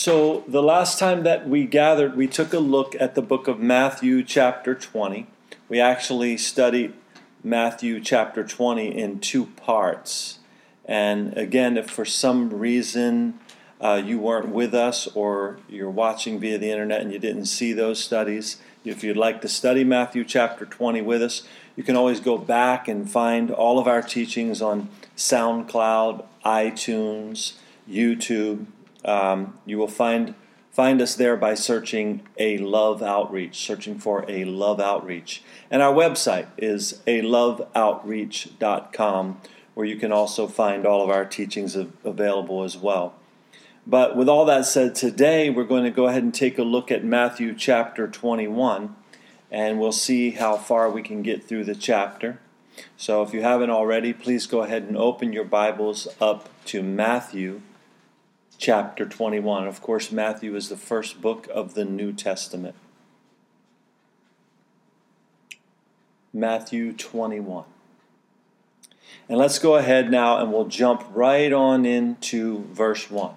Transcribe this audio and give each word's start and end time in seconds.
So, 0.00 0.44
the 0.46 0.62
last 0.62 1.00
time 1.00 1.24
that 1.24 1.48
we 1.48 1.64
gathered, 1.64 2.16
we 2.16 2.28
took 2.28 2.52
a 2.52 2.60
look 2.60 2.94
at 3.00 3.16
the 3.16 3.20
book 3.20 3.48
of 3.48 3.58
Matthew, 3.58 4.22
chapter 4.22 4.72
20. 4.72 5.26
We 5.68 5.80
actually 5.80 6.36
studied 6.36 6.94
Matthew, 7.42 7.98
chapter 7.98 8.44
20, 8.44 8.96
in 8.96 9.18
two 9.18 9.46
parts. 9.46 10.38
And 10.84 11.36
again, 11.36 11.76
if 11.76 11.90
for 11.90 12.04
some 12.04 12.50
reason 12.50 13.40
uh, 13.80 14.00
you 14.04 14.20
weren't 14.20 14.50
with 14.50 14.72
us 14.72 15.08
or 15.16 15.58
you're 15.68 15.90
watching 15.90 16.38
via 16.38 16.58
the 16.58 16.70
internet 16.70 17.00
and 17.00 17.12
you 17.12 17.18
didn't 17.18 17.46
see 17.46 17.72
those 17.72 17.98
studies, 17.98 18.58
if 18.84 19.02
you'd 19.02 19.16
like 19.16 19.40
to 19.40 19.48
study 19.48 19.82
Matthew, 19.82 20.22
chapter 20.22 20.64
20 20.64 21.02
with 21.02 21.22
us, 21.22 21.42
you 21.74 21.82
can 21.82 21.96
always 21.96 22.20
go 22.20 22.38
back 22.38 22.86
and 22.86 23.10
find 23.10 23.50
all 23.50 23.80
of 23.80 23.88
our 23.88 24.02
teachings 24.02 24.62
on 24.62 24.90
SoundCloud, 25.16 26.24
iTunes, 26.44 27.54
YouTube 27.90 28.66
um, 29.04 29.58
you 29.66 29.78
will 29.78 29.88
find 29.88 30.36
find 30.70 31.02
us 31.02 31.16
there 31.16 31.36
by 31.36 31.54
searching 31.54 32.22
a 32.36 32.56
love 32.58 33.02
outreach, 33.02 33.58
searching 33.58 33.98
for 33.98 34.24
a 34.28 34.44
love 34.44 34.80
outreach. 34.80 35.42
And 35.72 35.82
our 35.82 35.92
website 35.92 36.46
is 36.56 37.02
a 37.04 37.20
loveoutreach.com, 37.22 39.40
where 39.74 39.86
you 39.86 39.96
can 39.96 40.12
also 40.12 40.46
find 40.46 40.86
all 40.86 41.02
of 41.02 41.10
our 41.10 41.24
teachings 41.24 41.74
available 41.74 42.62
as 42.62 42.76
well. 42.76 43.16
But 43.88 44.16
with 44.16 44.28
all 44.28 44.44
that 44.44 44.66
said, 44.66 44.94
today 44.94 45.50
we're 45.50 45.64
going 45.64 45.82
to 45.84 45.90
go 45.90 46.06
ahead 46.06 46.22
and 46.22 46.32
take 46.32 46.58
a 46.58 46.62
look 46.62 46.92
at 46.92 47.04
Matthew 47.04 47.56
chapter 47.56 48.06
21, 48.06 48.94
and 49.50 49.80
we'll 49.80 49.90
see 49.90 50.30
how 50.32 50.56
far 50.56 50.90
we 50.90 51.02
can 51.02 51.22
get 51.22 51.42
through 51.42 51.64
the 51.64 51.74
chapter. 51.74 52.38
So 52.96 53.22
if 53.22 53.34
you 53.34 53.42
haven't 53.42 53.70
already, 53.70 54.12
please 54.12 54.46
go 54.46 54.62
ahead 54.62 54.84
and 54.84 54.96
open 54.96 55.32
your 55.32 55.44
Bibles 55.44 56.06
up 56.20 56.48
to 56.66 56.82
Matthew 56.82 57.62
chapter 58.58 59.06
21. 59.06 59.66
Of 59.66 59.80
course, 59.80 60.12
Matthew 60.12 60.54
is 60.56 60.68
the 60.68 60.76
first 60.76 61.22
book 61.22 61.48
of 61.54 61.74
the 61.74 61.84
New 61.84 62.12
Testament. 62.12 62.74
Matthew 66.32 66.92
21. 66.92 67.64
And 69.28 69.38
let's 69.38 69.58
go 69.58 69.76
ahead 69.76 70.10
now 70.10 70.38
and 70.38 70.52
we'll 70.52 70.66
jump 70.66 71.04
right 71.14 71.52
on 71.52 71.86
into 71.86 72.64
verse 72.72 73.10
1. 73.10 73.34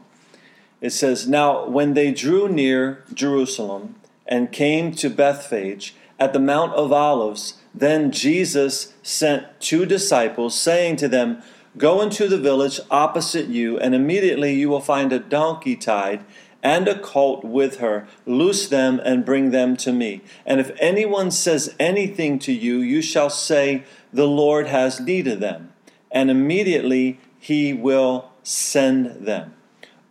It 0.82 0.90
says, 0.90 1.28
Now 1.28 1.68
when 1.68 1.94
they 1.94 2.12
drew 2.12 2.50
near 2.50 3.04
Jerusalem 3.14 3.96
and 4.26 4.52
came 4.52 4.92
to 4.94 5.10
Bethphage 5.10 5.96
at 6.20 6.34
the 6.34 6.40
Mount 6.40 6.74
of 6.74 6.92
Olives, 6.92 7.56
then 7.74 8.12
Jesus 8.12 8.94
sent 9.04 9.60
two 9.60 9.86
disciples, 9.86 10.60
saying 10.60 10.98
to 10.98 11.08
them, 11.08 11.42
Go 11.78 12.02
into 12.02 12.28
the 12.28 12.38
village 12.38 12.82
opposite 12.90 13.48
you, 13.48 13.80
and 13.80 13.96
immediately 13.96 14.54
you 14.54 14.70
will 14.70 14.82
find 14.82 15.14
a 15.14 15.20
donkey 15.20 15.78
tied 15.78 16.26
and 16.62 16.88
a 16.88 17.00
colt 17.00 17.46
with 17.46 17.78
her. 17.78 18.08
Loose 18.26 18.68
them 18.68 19.00
and 19.06 19.26
bring 19.26 19.52
them 19.52 19.78
to 19.78 19.94
me. 19.94 20.22
And 20.46 20.60
if 20.60 20.72
anyone 20.80 21.32
says 21.32 21.74
anything 21.80 22.40
to 22.40 22.52
you, 22.52 22.80
you 22.80 23.02
shall 23.02 23.30
say, 23.30 23.84
The 24.12 24.28
Lord 24.28 24.68
has 24.68 25.00
need 25.00 25.28
of 25.28 25.40
them. 25.40 25.72
And 26.12 26.30
immediately 26.30 27.20
he 27.40 27.74
will 27.74 28.32
send 28.44 29.26
them. 29.26 29.54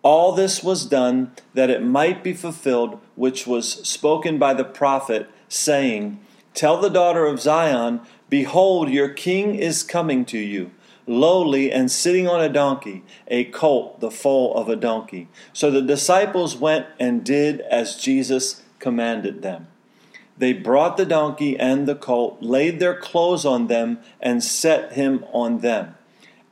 All 0.02 0.32
this 0.32 0.64
was 0.64 0.86
done 0.86 1.32
that 1.52 1.68
it 1.68 1.82
might 1.82 2.24
be 2.24 2.32
fulfilled, 2.32 2.98
which 3.16 3.46
was 3.46 3.86
spoken 3.86 4.38
by 4.38 4.54
the 4.54 4.64
prophet, 4.64 5.28
saying, 5.46 6.18
Tell 6.54 6.80
the 6.80 6.88
daughter 6.88 7.26
of 7.26 7.38
Zion, 7.38 8.00
Behold, 8.30 8.88
your 8.88 9.10
king 9.10 9.56
is 9.56 9.82
coming 9.82 10.24
to 10.24 10.38
you 10.38 10.70
lowly 11.06 11.72
and 11.72 11.90
sitting 11.90 12.28
on 12.28 12.40
a 12.40 12.48
donkey, 12.48 13.02
a 13.28 13.44
colt, 13.44 14.00
the 14.00 14.10
foal 14.10 14.54
of 14.54 14.68
a 14.68 14.76
donkey. 14.76 15.28
So 15.52 15.70
the 15.70 15.82
disciples 15.82 16.56
went 16.56 16.86
and 16.98 17.24
did 17.24 17.60
as 17.62 17.96
Jesus 17.96 18.62
commanded 18.78 19.42
them. 19.42 19.68
They 20.36 20.52
brought 20.54 20.96
the 20.96 21.04
donkey 21.04 21.58
and 21.58 21.86
the 21.86 21.94
colt, 21.94 22.38
laid 22.40 22.80
their 22.80 22.96
clothes 22.96 23.44
on 23.44 23.66
them, 23.66 23.98
and 24.20 24.42
set 24.42 24.94
him 24.94 25.24
on 25.32 25.58
them. 25.58 25.96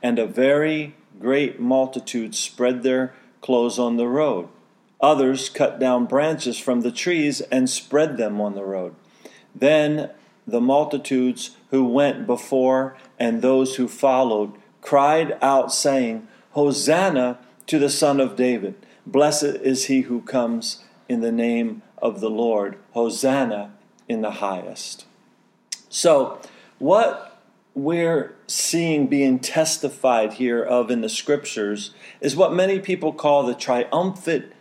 And 0.02 0.18
a 0.18 0.26
very 0.26 0.94
great 1.18 1.58
multitude 1.58 2.34
spread 2.34 2.82
their 2.82 3.14
clothes 3.40 3.78
on 3.78 3.96
the 3.96 4.06
road. 4.06 4.48
Others 5.00 5.48
cut 5.48 5.78
down 5.78 6.06
branches 6.06 6.58
from 6.58 6.82
the 6.82 6.90
trees 6.90 7.40
and 7.40 7.70
spread 7.70 8.16
them 8.16 8.40
on 8.40 8.54
the 8.54 8.64
road. 8.64 8.94
Then 9.54 10.10
the 10.48 10.60
multitudes 10.60 11.50
who 11.70 11.84
went 11.84 12.26
before 12.26 12.96
and 13.18 13.42
those 13.42 13.76
who 13.76 13.86
followed 13.86 14.52
cried 14.80 15.36
out, 15.42 15.72
saying, 15.72 16.26
Hosanna 16.52 17.38
to 17.66 17.78
the 17.78 17.90
Son 17.90 18.18
of 18.18 18.34
David. 18.34 18.74
Blessed 19.06 19.44
is 19.62 19.86
he 19.86 20.02
who 20.02 20.22
comes 20.22 20.84
in 21.08 21.20
the 21.20 21.32
name 21.32 21.82
of 21.98 22.20
the 22.20 22.30
Lord. 22.30 22.78
Hosanna 22.92 23.74
in 24.08 24.22
the 24.22 24.32
highest. 24.32 25.04
So, 25.90 26.40
what 26.78 27.38
we're 27.74 28.34
seeing 28.46 29.06
being 29.06 29.38
testified 29.38 30.34
here 30.34 30.62
of 30.62 30.90
in 30.90 31.02
the 31.02 31.08
scriptures 31.08 31.94
is 32.20 32.34
what 32.34 32.52
many 32.52 32.80
people 32.80 33.12
call 33.12 33.44
the 33.44 33.54
triumphant 33.54 34.52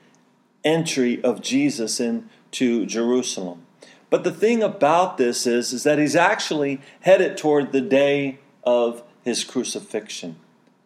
entry 0.64 1.24
of 1.24 1.42
Jesus 1.42 2.00
into 2.00 2.86
Jerusalem. 2.86 3.67
But 4.10 4.24
the 4.24 4.32
thing 4.32 4.64
about 4.64 5.18
this 5.18 5.46
is, 5.46 5.74
is 5.74 5.84
that 5.84 6.00
he's 6.00 6.16
actually 6.16 6.82
headed 7.02 7.38
toward 7.38 7.72
the 7.72 7.82
day 7.82 8.40
of 8.64 9.04
his 9.24 9.44
crucifixion, 9.44 10.38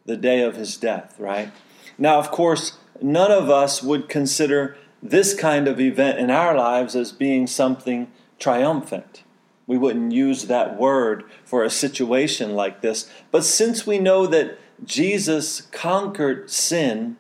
the 0.06 0.18
day 0.18 0.42
of 0.42 0.56
his 0.56 0.78
death, 0.78 1.16
right? 1.20 1.52
Now, 1.98 2.18
of 2.18 2.32
course, 2.32 2.78
none 3.02 3.32
of 3.32 3.50
us 3.50 3.84
would 3.84 4.10
consider 4.10 4.78
this 5.04 5.34
kind 5.34 5.68
of 5.68 5.80
event 5.80 6.20
in 6.20 6.30
our 6.30 6.56
lives 6.56 6.96
as 6.96 7.12
being 7.12 7.48
something 7.48 8.12
triumphant. 8.40 9.24
We 9.68 9.78
wouldn't 9.78 10.12
use 10.12 10.46
that 10.46 10.78
word 10.78 11.24
for 11.46 11.64
a 11.64 11.70
situation 11.70 12.56
like 12.56 12.82
this. 12.82 13.10
But 13.32 13.46
since 13.46 13.88
we 13.88 14.00
know 14.00 14.28
that 14.28 14.58
Jesus 14.84 15.62
conquered 15.62 16.50
sin 16.50 17.18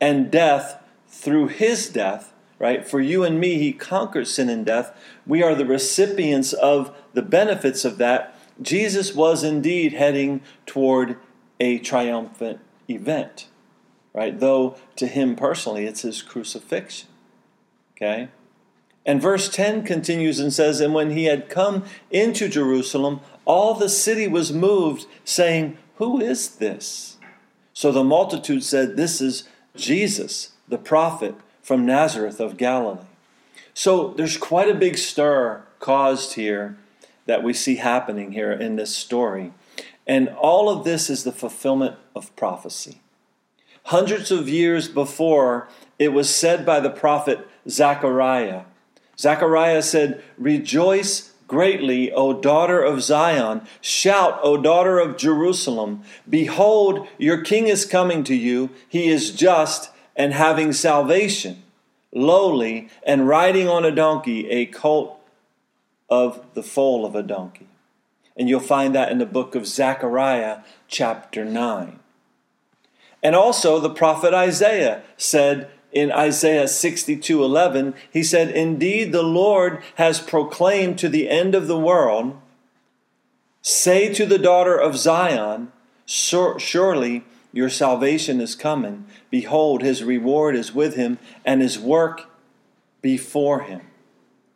and 0.00 0.30
death 0.30 0.82
through 1.06 1.48
his 1.48 1.88
death, 1.88 2.33
right? 2.64 2.88
For 2.88 2.98
you 2.98 3.24
and 3.24 3.38
me, 3.38 3.58
he 3.58 3.74
conquered 3.74 4.26
sin 4.26 4.48
and 4.48 4.64
death. 4.64 4.96
We 5.26 5.42
are 5.42 5.54
the 5.54 5.66
recipients 5.66 6.54
of 6.54 6.96
the 7.12 7.20
benefits 7.20 7.84
of 7.84 7.98
that. 7.98 8.34
Jesus 8.62 9.14
was 9.14 9.44
indeed 9.44 9.92
heading 9.92 10.40
toward 10.64 11.18
a 11.60 11.78
triumphant 11.78 12.60
event, 12.88 13.48
right? 14.14 14.40
Though 14.40 14.78
to 14.96 15.06
him 15.06 15.36
personally, 15.36 15.84
it's 15.84 16.00
his 16.00 16.22
crucifixion. 16.22 17.10
Okay? 17.98 18.28
And 19.04 19.20
verse 19.20 19.50
10 19.50 19.84
continues 19.84 20.40
and 20.40 20.50
says, 20.50 20.80
And 20.80 20.94
when 20.94 21.10
he 21.10 21.24
had 21.24 21.50
come 21.50 21.84
into 22.10 22.48
Jerusalem, 22.48 23.20
all 23.44 23.74
the 23.74 23.90
city 23.90 24.26
was 24.26 24.54
moved, 24.54 25.04
saying, 25.22 25.76
Who 25.96 26.18
is 26.18 26.56
this? 26.56 27.18
So 27.74 27.92
the 27.92 28.02
multitude 28.02 28.64
said, 28.64 28.96
This 28.96 29.20
is 29.20 29.46
Jesus, 29.76 30.52
the 30.66 30.78
prophet 30.78 31.34
from 31.64 31.86
Nazareth 31.86 32.40
of 32.40 32.58
Galilee. 32.58 33.00
So 33.72 34.08
there's 34.18 34.36
quite 34.36 34.68
a 34.68 34.74
big 34.74 34.98
stir 34.98 35.62
caused 35.80 36.34
here 36.34 36.76
that 37.24 37.42
we 37.42 37.54
see 37.54 37.76
happening 37.76 38.32
here 38.32 38.52
in 38.52 38.76
this 38.76 38.94
story. 38.94 39.50
And 40.06 40.28
all 40.28 40.68
of 40.68 40.84
this 40.84 41.08
is 41.08 41.24
the 41.24 41.32
fulfillment 41.32 41.96
of 42.14 42.36
prophecy. 42.36 43.00
Hundreds 43.84 44.30
of 44.30 44.46
years 44.46 44.88
before, 44.88 45.68
it 45.98 46.12
was 46.12 46.32
said 46.32 46.66
by 46.66 46.80
the 46.80 46.90
prophet 46.90 47.48
Zechariah. 47.66 48.64
Zechariah 49.18 49.82
said, 49.82 50.22
Rejoice 50.36 51.32
greatly, 51.48 52.12
O 52.12 52.38
daughter 52.38 52.82
of 52.82 53.02
Zion. 53.02 53.62
Shout, 53.80 54.38
O 54.42 54.58
daughter 54.58 54.98
of 54.98 55.16
Jerusalem. 55.16 56.02
Behold, 56.28 57.08
your 57.16 57.42
king 57.42 57.68
is 57.68 57.86
coming 57.86 58.22
to 58.24 58.34
you. 58.34 58.68
He 58.86 59.08
is 59.08 59.30
just 59.30 59.90
and 60.16 60.32
having 60.32 60.72
salvation, 60.72 61.62
lowly, 62.12 62.88
and 63.04 63.28
riding 63.28 63.68
on 63.68 63.84
a 63.84 63.90
donkey, 63.90 64.48
a 64.50 64.66
colt 64.66 65.18
of 66.08 66.44
the 66.54 66.62
foal 66.62 67.04
of 67.04 67.14
a 67.14 67.22
donkey. 67.22 67.68
And 68.36 68.48
you'll 68.48 68.60
find 68.60 68.94
that 68.94 69.12
in 69.12 69.18
the 69.18 69.26
book 69.26 69.54
of 69.54 69.66
Zechariah, 69.66 70.58
chapter 70.88 71.44
9. 71.44 71.98
And 73.22 73.34
also, 73.34 73.80
the 73.80 73.90
prophet 73.90 74.34
Isaiah 74.34 75.02
said 75.16 75.70
in 75.92 76.10
Isaiah 76.10 76.68
62 76.68 77.42
11, 77.42 77.94
he 78.10 78.22
said, 78.22 78.50
Indeed, 78.50 79.12
the 79.12 79.22
Lord 79.22 79.82
has 79.94 80.20
proclaimed 80.20 80.98
to 80.98 81.08
the 81.08 81.30
end 81.30 81.54
of 81.54 81.68
the 81.68 81.78
world, 81.78 82.36
say 83.62 84.12
to 84.12 84.26
the 84.26 84.38
daughter 84.38 84.76
of 84.76 84.96
Zion, 84.96 85.72
Surely 86.04 87.24
your 87.54 87.70
salvation 87.70 88.40
is 88.40 88.56
coming. 88.56 89.06
Behold, 89.30 89.82
his 89.82 90.02
reward 90.02 90.56
is 90.56 90.74
with 90.74 90.96
him, 90.96 91.18
and 91.44 91.62
his 91.62 91.78
work 91.78 92.26
before 93.00 93.60
him. 93.60 93.82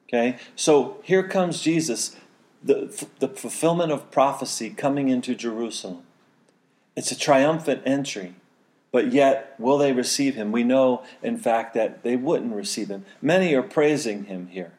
Okay? 0.09 0.37
So 0.57 0.99
here 1.05 1.23
comes 1.23 1.63
Jesus, 1.63 2.17
the, 2.63 3.07
the 3.21 3.29
fulfillment 3.29 3.93
of 3.93 4.11
prophecy 4.11 4.71
coming 4.71 5.09
into 5.09 5.37
Jerusalem. 5.37 6.03
It's 6.97 7.13
a 7.13 7.19
triumphant 7.19 7.83
entry, 7.87 8.35
but 8.91 9.13
yet 9.13 9.55
will 9.59 9.79
they 9.79 9.93
receive 9.93 10.35
him? 10.35 10.51
We 10.51 10.65
know, 10.65 11.05
in 11.23 11.39
fact, 11.39 11.75
that 11.75 12.03
they 12.03 12.17
wouldn't 12.17 12.55
receive 12.55 12.89
him. 12.89 13.05
Many 13.23 13.55
are 13.55 13.63
praising 13.63 14.25
him 14.25 14.49
here. 14.49 14.73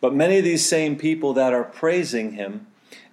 But 0.00 0.12
many 0.12 0.38
of 0.38 0.44
these 0.44 0.66
same 0.66 0.96
people 0.96 1.32
that 1.34 1.52
are 1.52 1.62
praising 1.62 2.32
him 2.32 2.66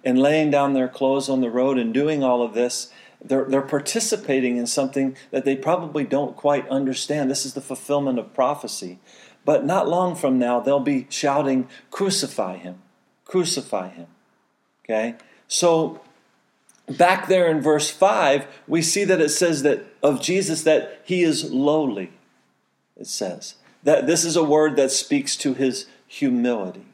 and 0.04 0.18
laying 0.18 0.50
down 0.50 0.72
their 0.72 0.88
clothes 0.88 1.28
on 1.28 1.40
the 1.40 1.50
road 1.50 1.78
and 1.78 1.94
doing 1.94 2.24
all 2.24 2.42
of 2.42 2.54
this, 2.54 2.92
they're, 3.24 3.44
they're 3.44 3.62
participating 3.62 4.56
in 4.56 4.66
something 4.66 5.16
that 5.30 5.44
they 5.44 5.56
probably 5.56 6.04
don't 6.04 6.36
quite 6.36 6.68
understand. 6.68 7.30
This 7.30 7.46
is 7.46 7.54
the 7.54 7.60
fulfillment 7.60 8.18
of 8.18 8.34
prophecy. 8.34 8.98
But 9.44 9.64
not 9.64 9.88
long 9.88 10.14
from 10.14 10.38
now, 10.38 10.60
they'll 10.60 10.80
be 10.80 11.06
shouting, 11.08 11.68
Crucify 11.90 12.56
him! 12.56 12.82
Crucify 13.24 13.88
him! 13.88 14.06
Okay? 14.84 15.16
So, 15.48 16.00
back 16.86 17.28
there 17.28 17.48
in 17.48 17.60
verse 17.60 17.90
5, 17.90 18.46
we 18.66 18.82
see 18.82 19.04
that 19.04 19.20
it 19.20 19.30
says 19.30 19.62
that 19.62 19.84
of 20.02 20.20
Jesus 20.20 20.62
that 20.64 21.00
he 21.04 21.22
is 21.22 21.50
lowly. 21.50 22.12
It 22.96 23.06
says 23.06 23.56
that 23.82 24.06
this 24.06 24.24
is 24.24 24.36
a 24.36 24.44
word 24.44 24.76
that 24.76 24.90
speaks 24.90 25.36
to 25.36 25.54
his 25.54 25.86
humility. 26.06 26.86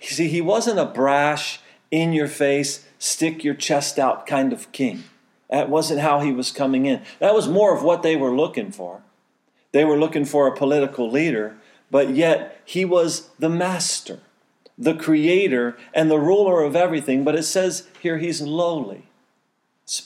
You 0.00 0.08
see, 0.08 0.28
he 0.28 0.40
wasn't 0.40 0.78
a 0.78 0.86
brash, 0.86 1.60
in 1.90 2.12
your 2.12 2.28
face, 2.28 2.84
stick 2.98 3.44
your 3.44 3.54
chest 3.54 3.98
out 3.98 4.26
kind 4.26 4.52
of 4.52 4.70
king. 4.72 5.04
That 5.50 5.68
wasn't 5.68 6.00
how 6.00 6.20
he 6.20 6.32
was 6.32 6.50
coming 6.50 6.86
in. 6.86 7.02
That 7.18 7.34
was 7.34 7.48
more 7.48 7.76
of 7.76 7.82
what 7.82 8.02
they 8.02 8.16
were 8.16 8.34
looking 8.34 8.72
for. 8.72 9.02
They 9.72 9.84
were 9.84 9.98
looking 9.98 10.24
for 10.24 10.46
a 10.46 10.56
political 10.56 11.10
leader, 11.10 11.56
but 11.90 12.10
yet 12.10 12.60
he 12.64 12.84
was 12.84 13.30
the 13.38 13.48
master, 13.48 14.20
the 14.76 14.94
creator, 14.94 15.76
and 15.94 16.10
the 16.10 16.18
ruler 16.18 16.62
of 16.62 16.74
everything. 16.74 17.24
But 17.24 17.36
it 17.36 17.44
says 17.44 17.86
here 18.00 18.18
he's 18.18 18.40
lowly. 18.40 19.06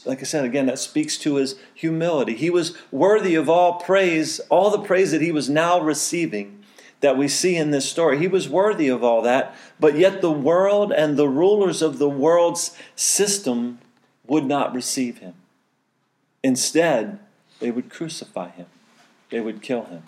Like 0.05 0.21
I 0.21 0.25
said 0.25 0.45
again, 0.45 0.67
that 0.67 0.79
speaks 0.79 1.17
to 1.19 1.37
his 1.37 1.57
humility. 1.75 2.35
He 2.35 2.51
was 2.51 2.77
worthy 2.91 3.35
of 3.35 3.49
all 3.49 3.81
praise, 3.81 4.39
all 4.51 4.71
the 4.71 4.81
praise 4.81 5.11
that 5.13 5.23
he 5.23 5.33
was 5.33 5.49
now 5.49 5.81
receiving 5.81 6.63
that 7.01 7.17
we 7.17 7.29
see 7.29 7.57
in 7.57 7.71
this 7.71 7.89
story. 7.89 8.19
He 8.19 8.29
was 8.29 8.49
worthy 8.49 8.89
of 8.89 9.03
all 9.03 9.23
that, 9.23 9.55
but 9.79 9.97
yet 9.97 10.21
the 10.21 10.31
world 10.31 10.93
and 10.93 11.17
the 11.17 11.29
rulers 11.29 11.81
of 11.81 11.99
the 11.99 12.11
world's 12.11 12.77
system 12.95 13.79
would 14.31 14.47
not 14.47 14.73
receive 14.73 15.19
him. 15.19 15.35
Instead, 16.45 17.19
they 17.59 17.73
would 17.73 17.91
crucify 17.91 18.49
him, 18.51 18.67
they 19.29 19.41
would 19.41 19.61
kill 19.61 19.85
him. 19.87 20.05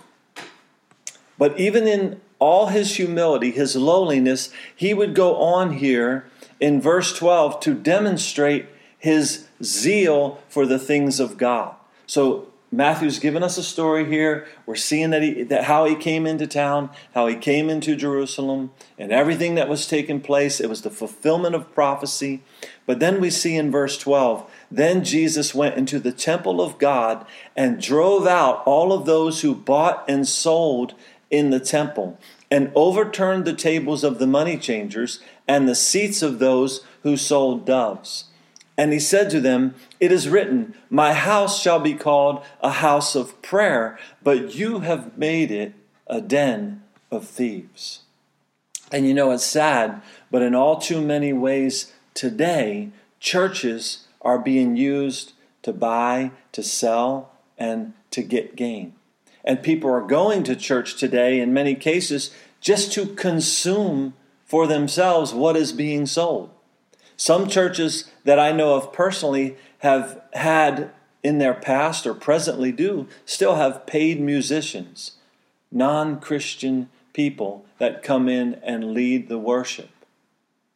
But 1.37 1.59
even 1.59 1.89
in 1.89 2.21
all 2.39 2.69
his 2.69 2.97
humility, 2.97 3.51
his 3.51 3.75
lowliness, 3.75 4.51
he 4.75 4.95
would 4.95 5.17
go 5.17 5.37
on 5.37 5.79
here 5.79 6.27
in 6.61 6.81
verse 6.81 7.13
12 7.19 7.59
to 7.61 7.75
demonstrate 7.75 8.67
his 8.97 9.49
zeal 9.61 10.41
for 10.49 10.67
the 10.67 10.79
things 10.79 11.19
of 11.19 11.37
God. 11.37 11.75
So 12.07 12.53
Matthew's 12.75 13.19
given 13.19 13.43
us 13.43 13.59
a 13.59 13.63
story 13.63 14.09
here. 14.09 14.47
We're 14.65 14.77
seeing 14.77 15.11
that, 15.11 15.23
he, 15.23 15.43
that 15.43 15.65
how 15.65 15.85
he 15.85 15.95
came 15.95 16.27
into 16.27 16.47
town, 16.47 16.89
how 17.15 17.27
he 17.27 17.37
came 17.37 17.69
into 17.69 17.95
Jerusalem, 17.95 18.71
and 18.99 19.13
everything 19.13 19.57
that 19.57 19.69
was 19.69 19.87
taking 19.87 20.23
place. 20.23 20.59
It 20.59 20.71
was 20.71 20.81
the 20.81 20.91
fulfillment 20.91 21.55
of 21.55 21.75
prophecy. 21.75 22.43
But 22.87 22.99
then 22.99 23.20
we 23.20 23.31
see 23.31 23.56
in 23.56 23.70
verse 23.70 23.96
12, 23.96 24.50
then 24.70 25.05
Jesus 25.05 25.55
went 25.55 25.76
into 25.76 26.00
the 26.00 26.12
temple 26.12 26.61
of 26.61 26.79
God 26.79 27.25
and 27.56 27.81
drove 27.81 28.26
out 28.26 28.62
all 28.67 28.93
of 28.93 29.06
those 29.06 29.43
who 29.43 29.55
bought 29.55 30.05
and 30.08 30.26
sold 30.26 30.94
in 31.31 31.50
the 31.50 31.61
temple, 31.61 32.19
and 32.50 32.70
overturned 32.75 33.44
the 33.44 33.55
tables 33.55 34.05
of 34.05 34.19
the 34.19 34.26
money 34.26 34.58
changers 34.58 35.20
and 35.49 35.67
the 35.67 35.75
seats 35.75 36.20
of 36.20 36.38
those 36.38 36.84
who 37.02 37.17
sold 37.17 37.64
doves. 37.64 38.25
And 38.76 38.93
he 38.93 39.00
said 39.00 39.31
to 39.31 39.40
them, 39.40 39.75
It 40.00 40.12
is 40.12 40.28
written, 40.28 40.75
My 40.90 41.12
house 41.12 41.61
shall 41.61 41.81
be 41.81 41.94
called 41.94 42.44
a 42.61 42.70
house 42.70 43.14
of 43.14 43.40
prayer, 43.40 43.99
but 44.23 44.55
you 44.55 44.81
have 44.81 45.17
made 45.17 45.50
it 45.50 45.75
a 46.06 46.20
den 46.20 46.82
of 47.11 47.26
thieves. 47.26 48.00
And 48.90 49.06
you 49.06 49.14
know, 49.14 49.31
it's 49.31 49.44
sad, 49.44 50.02
but 50.31 50.43
in 50.43 50.55
all 50.55 50.78
too 50.78 51.00
many 51.00 51.32
ways 51.32 51.93
today, 52.14 52.91
churches 53.20 54.06
are 54.20 54.38
being 54.38 54.76
used 54.76 55.32
to 55.62 55.73
buy, 55.73 56.31
to 56.53 56.62
sell, 56.62 57.32
and 57.59 57.93
to 58.11 58.23
get 58.23 58.56
gain. 58.56 58.94
And 59.44 59.62
people 59.62 59.91
are 59.91 60.03
going 60.03 60.44
to 60.44 60.56
church 60.56 60.97
today, 60.97 61.41
in 61.41 61.53
many 61.53 61.75
cases, 61.75 62.31
just 62.61 62.93
to 62.93 63.06
consume 63.06 64.14
for 64.44 64.67
themselves 64.67 65.32
what 65.32 65.56
is 65.56 65.73
being 65.73 66.06
sold. 66.06 66.50
Some 67.17 67.49
churches 67.49 68.11
that 68.25 68.38
I 68.38 68.53
know 68.53 68.75
of 68.75 68.93
personally 68.93 69.56
have 69.79 70.20
had 70.35 70.91
in 71.23 71.38
their 71.38 71.55
past 71.55 72.06
or 72.06 72.14
presently 72.14 72.73
do 72.73 73.06
still 73.25 73.56
have 73.56 73.87
paid 73.87 74.20
musicians, 74.20 75.12
non 75.70 76.20
Christian 76.20 76.88
people 77.12 77.64
that 77.79 78.03
come 78.03 78.29
in 78.29 78.55
and 78.62 78.93
lead 78.93 79.29
the 79.29 79.38
worship. 79.38 79.91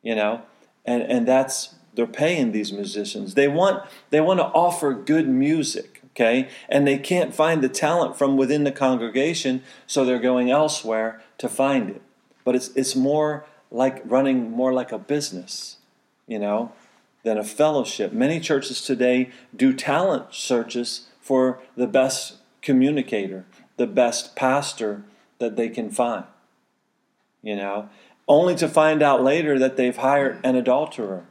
You 0.02 0.14
know, 0.14 0.42
and, 0.86 1.02
and 1.02 1.26
that's 1.26 1.74
they're 1.94 2.06
paying 2.06 2.52
these 2.52 2.72
musicians. 2.72 3.34
They 3.34 3.48
want 3.48 3.82
they 4.10 4.20
want 4.20 4.38
to 4.40 4.46
offer 4.46 4.92
good 4.92 5.28
music, 5.28 6.02
okay? 6.12 6.48
And 6.68 6.86
they 6.86 6.98
can't 6.98 7.34
find 7.34 7.62
the 7.62 7.68
talent 7.68 8.16
from 8.16 8.36
within 8.36 8.64
the 8.64 8.72
congregation, 8.72 9.62
so 9.86 10.04
they're 10.04 10.18
going 10.18 10.50
elsewhere 10.50 11.22
to 11.38 11.48
find 11.48 11.90
it. 11.90 12.02
But 12.44 12.54
it's 12.54 12.68
it's 12.76 12.94
more 12.94 13.46
like 13.70 14.02
running 14.04 14.50
more 14.50 14.72
like 14.72 14.92
a 14.92 14.98
business, 14.98 15.78
you 16.26 16.38
know, 16.38 16.72
than 17.24 17.38
a 17.38 17.44
fellowship. 17.44 18.12
Many 18.12 18.40
churches 18.40 18.82
today 18.82 19.30
do 19.54 19.72
talent 19.72 20.34
searches 20.34 21.08
for 21.20 21.60
the 21.76 21.86
best 21.88 22.36
communicator, 22.62 23.46
the 23.76 23.86
best 23.86 24.36
pastor 24.36 25.02
that 25.38 25.56
they 25.56 25.68
can 25.68 25.90
find. 25.90 26.24
You 27.42 27.56
know, 27.56 27.88
only 28.28 28.54
to 28.56 28.68
find 28.68 29.02
out 29.02 29.22
later 29.22 29.58
that 29.58 29.76
they've 29.76 29.96
hired 29.96 30.38
an 30.44 30.56
adulterer. 30.56 31.24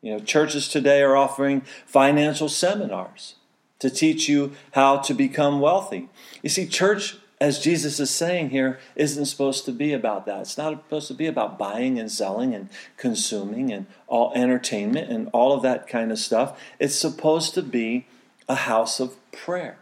You 0.00 0.12
know, 0.12 0.18
churches 0.18 0.68
today 0.68 1.02
are 1.02 1.16
offering 1.16 1.62
financial 1.86 2.48
seminars 2.48 3.36
to 3.78 3.90
teach 3.90 4.28
you 4.28 4.52
how 4.72 4.98
to 4.98 5.14
become 5.14 5.60
wealthy. 5.60 6.08
You 6.42 6.48
see, 6.48 6.66
church 6.66 7.16
as 7.42 7.58
Jesus 7.58 7.98
is 7.98 8.08
saying 8.08 8.50
here, 8.50 8.78
isn't 8.94 9.24
supposed 9.24 9.64
to 9.64 9.72
be 9.72 9.92
about 9.92 10.26
that. 10.26 10.42
It's 10.42 10.56
not 10.56 10.84
supposed 10.84 11.08
to 11.08 11.14
be 11.14 11.26
about 11.26 11.58
buying 11.58 11.98
and 11.98 12.08
selling 12.08 12.54
and 12.54 12.68
consuming 12.96 13.72
and 13.72 13.86
all 14.06 14.32
entertainment 14.36 15.10
and 15.10 15.28
all 15.32 15.52
of 15.52 15.62
that 15.62 15.88
kind 15.88 16.12
of 16.12 16.20
stuff. 16.20 16.56
It's 16.78 16.94
supposed 16.94 17.54
to 17.54 17.62
be 17.62 18.06
a 18.48 18.54
house 18.54 19.00
of 19.00 19.16
prayer, 19.32 19.78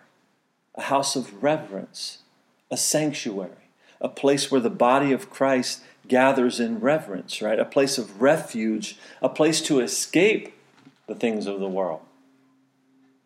a 0.74 0.84
house 0.84 1.16
of 1.16 1.42
reverence, 1.42 2.20
a 2.70 2.78
sanctuary, 2.78 3.68
a 4.00 4.08
place 4.08 4.50
where 4.50 4.62
the 4.62 4.70
body 4.70 5.12
of 5.12 5.28
Christ 5.28 5.82
gathers 6.10 6.60
in 6.60 6.80
reverence, 6.80 7.40
right? 7.40 7.58
A 7.58 7.64
place 7.64 7.96
of 7.96 8.20
refuge, 8.20 8.98
a 9.22 9.28
place 9.30 9.62
to 9.62 9.80
escape 9.80 10.52
the 11.06 11.14
things 11.14 11.46
of 11.46 11.60
the 11.60 11.68
world. 11.68 12.02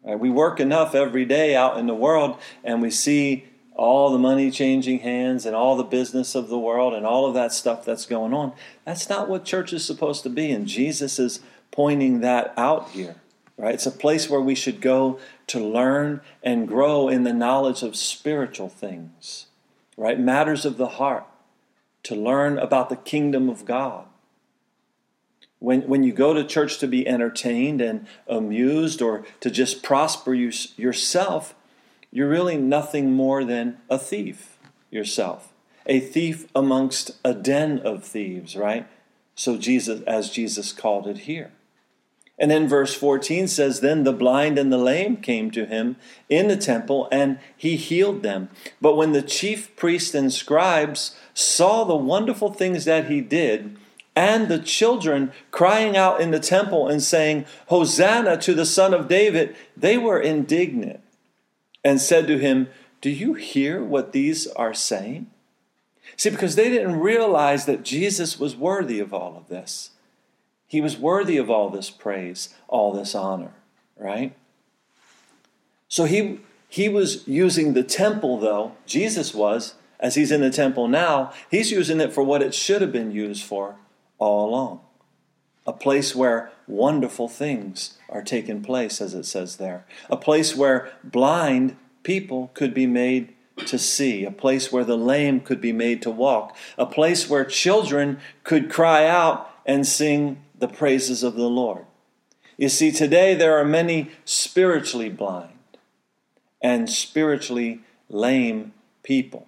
Right? 0.04 0.20
We 0.20 0.30
work 0.30 0.60
enough 0.60 0.94
every 0.94 1.24
day 1.24 1.56
out 1.56 1.78
in 1.78 1.88
the 1.88 1.94
world 1.94 2.38
and 2.62 2.80
we 2.80 2.90
see 2.90 3.46
all 3.74 4.12
the 4.12 4.18
money 4.18 4.50
changing 4.52 5.00
hands 5.00 5.46
and 5.46 5.56
all 5.56 5.76
the 5.76 5.82
business 5.82 6.36
of 6.36 6.48
the 6.48 6.58
world 6.58 6.94
and 6.94 7.04
all 7.04 7.26
of 7.26 7.34
that 7.34 7.52
stuff 7.52 7.84
that's 7.84 8.06
going 8.06 8.32
on. 8.32 8.52
That's 8.84 9.08
not 9.08 9.28
what 9.28 9.44
church 9.44 9.72
is 9.72 9.84
supposed 9.84 10.22
to 10.22 10.30
be. 10.30 10.52
And 10.52 10.68
Jesus 10.68 11.18
is 11.18 11.40
pointing 11.72 12.20
that 12.20 12.54
out 12.56 12.90
here, 12.90 13.16
right? 13.56 13.74
It's 13.74 13.86
a 13.86 13.90
place 13.90 14.30
where 14.30 14.40
we 14.40 14.54
should 14.54 14.80
go 14.80 15.18
to 15.48 15.58
learn 15.58 16.20
and 16.42 16.68
grow 16.68 17.08
in 17.08 17.24
the 17.24 17.32
knowledge 17.32 17.82
of 17.82 17.96
spiritual 17.96 18.68
things, 18.68 19.46
right? 19.96 20.20
Matters 20.20 20.64
of 20.64 20.76
the 20.76 20.86
heart, 20.86 21.26
to 22.04 22.14
learn 22.14 22.58
about 22.58 22.88
the 22.88 22.96
kingdom 22.96 23.48
of 23.48 23.64
God. 23.64 24.06
When, 25.58 25.82
when 25.82 26.02
you 26.02 26.12
go 26.12 26.34
to 26.34 26.44
church 26.44 26.78
to 26.78 26.86
be 26.86 27.08
entertained 27.08 27.80
and 27.80 28.06
amused 28.28 29.00
or 29.00 29.24
to 29.40 29.50
just 29.50 29.82
prosper 29.82 30.34
you, 30.34 30.52
yourself, 30.76 31.54
you're 32.10 32.28
really 32.28 32.56
nothing 32.56 33.12
more 33.12 33.44
than 33.44 33.78
a 33.90 33.98
thief 33.98 34.58
yourself. 34.90 35.52
A 35.86 36.00
thief 36.00 36.46
amongst 36.54 37.12
a 37.24 37.34
den 37.34 37.78
of 37.80 38.04
thieves, 38.04 38.56
right? 38.56 38.86
So 39.34 39.56
Jesus 39.56 40.02
as 40.02 40.30
Jesus 40.30 40.72
called 40.72 41.06
it 41.06 41.18
here. 41.20 41.52
And 42.38 42.50
then 42.50 42.68
verse 42.68 42.94
14 42.94 43.46
says, 43.46 43.80
Then 43.80 44.02
the 44.02 44.12
blind 44.12 44.58
and 44.58 44.72
the 44.72 44.78
lame 44.78 45.18
came 45.18 45.50
to 45.52 45.66
him 45.66 45.96
in 46.28 46.48
the 46.48 46.56
temple, 46.56 47.08
and 47.12 47.38
he 47.56 47.76
healed 47.76 48.22
them. 48.22 48.48
But 48.80 48.96
when 48.96 49.12
the 49.12 49.22
chief 49.22 49.74
priests 49.76 50.14
and 50.14 50.32
scribes 50.32 51.16
saw 51.32 51.84
the 51.84 51.94
wonderful 51.94 52.52
things 52.52 52.84
that 52.86 53.08
he 53.08 53.20
did, 53.20 53.76
and 54.16 54.48
the 54.48 54.58
children 54.58 55.32
crying 55.50 55.96
out 55.96 56.20
in 56.20 56.30
the 56.30 56.40
temple 56.40 56.88
and 56.88 57.02
saying, 57.02 57.46
Hosanna 57.66 58.36
to 58.38 58.54
the 58.54 58.66
Son 58.66 58.94
of 58.94 59.08
David, 59.08 59.54
they 59.76 59.98
were 59.98 60.20
indignant 60.20 61.00
and 61.84 62.00
said 62.00 62.26
to 62.28 62.38
him, 62.38 62.68
Do 63.00 63.10
you 63.10 63.34
hear 63.34 63.82
what 63.82 64.12
these 64.12 64.46
are 64.48 64.74
saying? 64.74 65.26
See, 66.16 66.30
because 66.30 66.54
they 66.54 66.68
didn't 66.68 67.00
realize 67.00 67.66
that 67.66 67.82
Jesus 67.82 68.38
was 68.38 68.56
worthy 68.56 69.00
of 69.00 69.12
all 69.12 69.36
of 69.36 69.48
this. 69.48 69.90
He 70.74 70.80
was 70.80 70.98
worthy 70.98 71.36
of 71.36 71.48
all 71.48 71.70
this 71.70 71.88
praise, 71.88 72.52
all 72.66 72.92
this 72.92 73.14
honor, 73.14 73.52
right? 73.96 74.34
So 75.86 76.02
he, 76.02 76.40
he 76.68 76.88
was 76.88 77.28
using 77.28 77.74
the 77.74 77.84
temple, 77.84 78.40
though, 78.40 78.72
Jesus 78.84 79.32
was, 79.32 79.76
as 80.00 80.16
he's 80.16 80.32
in 80.32 80.40
the 80.40 80.50
temple 80.50 80.88
now, 80.88 81.32
he's 81.48 81.70
using 81.70 82.00
it 82.00 82.12
for 82.12 82.24
what 82.24 82.42
it 82.42 82.56
should 82.56 82.82
have 82.82 82.90
been 82.90 83.12
used 83.12 83.44
for 83.44 83.76
all 84.18 84.48
along. 84.48 84.80
A 85.64 85.72
place 85.72 86.12
where 86.12 86.50
wonderful 86.66 87.28
things 87.28 87.96
are 88.08 88.22
taking 88.22 88.60
place, 88.60 89.00
as 89.00 89.14
it 89.14 89.26
says 89.26 89.58
there. 89.58 89.86
A 90.10 90.16
place 90.16 90.56
where 90.56 90.90
blind 91.04 91.76
people 92.02 92.50
could 92.52 92.74
be 92.74 92.88
made 92.88 93.32
to 93.58 93.78
see, 93.78 94.24
a 94.24 94.32
place 94.32 94.72
where 94.72 94.84
the 94.84 94.98
lame 94.98 95.38
could 95.38 95.60
be 95.60 95.72
made 95.72 96.02
to 96.02 96.10
walk, 96.10 96.56
a 96.76 96.84
place 96.84 97.30
where 97.30 97.44
children 97.44 98.18
could 98.42 98.68
cry 98.68 99.06
out 99.06 99.48
and 99.64 99.86
sing 99.86 100.40
the 100.58 100.68
praises 100.68 101.22
of 101.22 101.34
the 101.34 101.48
Lord. 101.48 101.86
You 102.56 102.68
see, 102.68 102.92
today 102.92 103.34
there 103.34 103.58
are 103.58 103.64
many 103.64 104.10
spiritually 104.24 105.08
blind 105.08 105.50
and 106.62 106.88
spiritually 106.88 107.80
lame 108.08 108.72
people. 109.02 109.46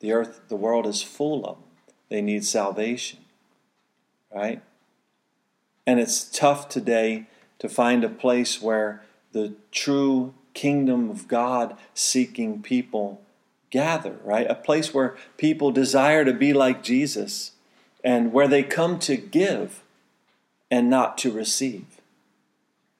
The 0.00 0.12
earth, 0.12 0.42
the 0.48 0.56
world 0.56 0.86
is 0.86 1.02
full 1.02 1.44
of 1.44 1.56
them. 1.56 1.64
They 2.08 2.20
need 2.20 2.44
salvation, 2.44 3.20
right? 4.32 4.62
And 5.86 5.98
it's 5.98 6.24
tough 6.24 6.68
today 6.68 7.26
to 7.58 7.68
find 7.68 8.04
a 8.04 8.08
place 8.08 8.62
where 8.62 9.02
the 9.32 9.54
true 9.72 10.34
kingdom 10.54 11.10
of 11.10 11.28
God 11.28 11.76
seeking 11.92 12.62
people 12.62 13.20
gather, 13.70 14.18
right? 14.22 14.48
A 14.48 14.54
place 14.54 14.94
where 14.94 15.16
people 15.36 15.72
desire 15.72 16.24
to 16.24 16.32
be 16.32 16.52
like 16.52 16.82
Jesus 16.82 17.52
and 18.04 18.32
where 18.32 18.46
they 18.46 18.62
come 18.62 18.98
to 19.00 19.16
give 19.16 19.82
and 20.74 20.90
not 20.90 21.16
to 21.16 21.30
receive. 21.30 21.86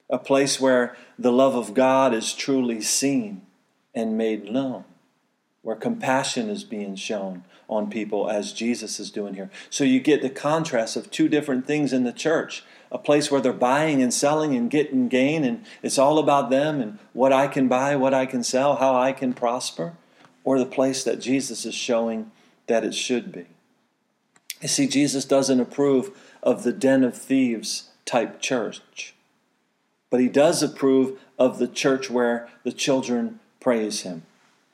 A 0.09 0.17
place 0.17 0.61
where 0.61 0.95
the 1.19 1.33
love 1.33 1.55
of 1.55 1.73
God 1.73 2.13
is 2.13 2.33
truly 2.33 2.79
seen 2.79 3.41
and 3.93 4.17
made 4.17 4.49
known, 4.49 4.85
where 5.61 5.75
compassion 5.75 6.49
is 6.49 6.63
being 6.63 6.95
shown 6.95 7.43
on 7.67 7.89
people 7.89 8.29
as 8.29 8.53
Jesus 8.53 8.97
is 8.97 9.11
doing 9.11 9.33
here. 9.33 9.51
So 9.69 9.83
you 9.83 9.99
get 9.99 10.21
the 10.21 10.29
contrast 10.29 10.95
of 10.95 11.11
two 11.11 11.27
different 11.27 11.67
things 11.67 11.91
in 11.91 12.05
the 12.05 12.13
church 12.13 12.63
a 12.91 12.97
place 12.97 13.29
where 13.29 13.41
they're 13.41 13.51
buying 13.51 14.01
and 14.01 14.13
selling 14.13 14.55
and 14.55 14.71
getting 14.71 15.09
gain, 15.09 15.43
and 15.43 15.65
it's 15.83 15.97
all 15.97 16.17
about 16.17 16.49
them 16.49 16.79
and 16.79 16.97
what 17.11 17.33
I 17.33 17.47
can 17.47 17.67
buy, 17.67 17.97
what 17.97 18.13
I 18.13 18.25
can 18.25 18.41
sell, 18.41 18.77
how 18.77 18.95
I 18.95 19.11
can 19.11 19.33
prosper 19.33 19.97
or 20.45 20.59
the 20.59 20.65
place 20.65 21.03
that 21.03 21.19
Jesus 21.19 21.65
is 21.65 21.75
showing 21.75 22.31
that 22.67 22.85
it 22.85 22.95
should 22.95 23.33
be. 23.33 23.47
You 24.61 24.67
see, 24.67 24.87
Jesus 24.87 25.25
doesn't 25.25 25.59
approve 25.59 26.11
of 26.41 26.63
the 26.63 26.73
den 26.73 27.03
of 27.03 27.17
thieves 27.17 27.89
type 28.05 28.39
church, 28.39 29.13
but 30.09 30.19
he 30.19 30.27
does 30.27 30.63
approve 30.63 31.19
of 31.37 31.59
the 31.59 31.67
church 31.67 32.09
where 32.09 32.47
the 32.63 32.71
children 32.71 33.39
praise 33.59 34.01
him, 34.01 34.23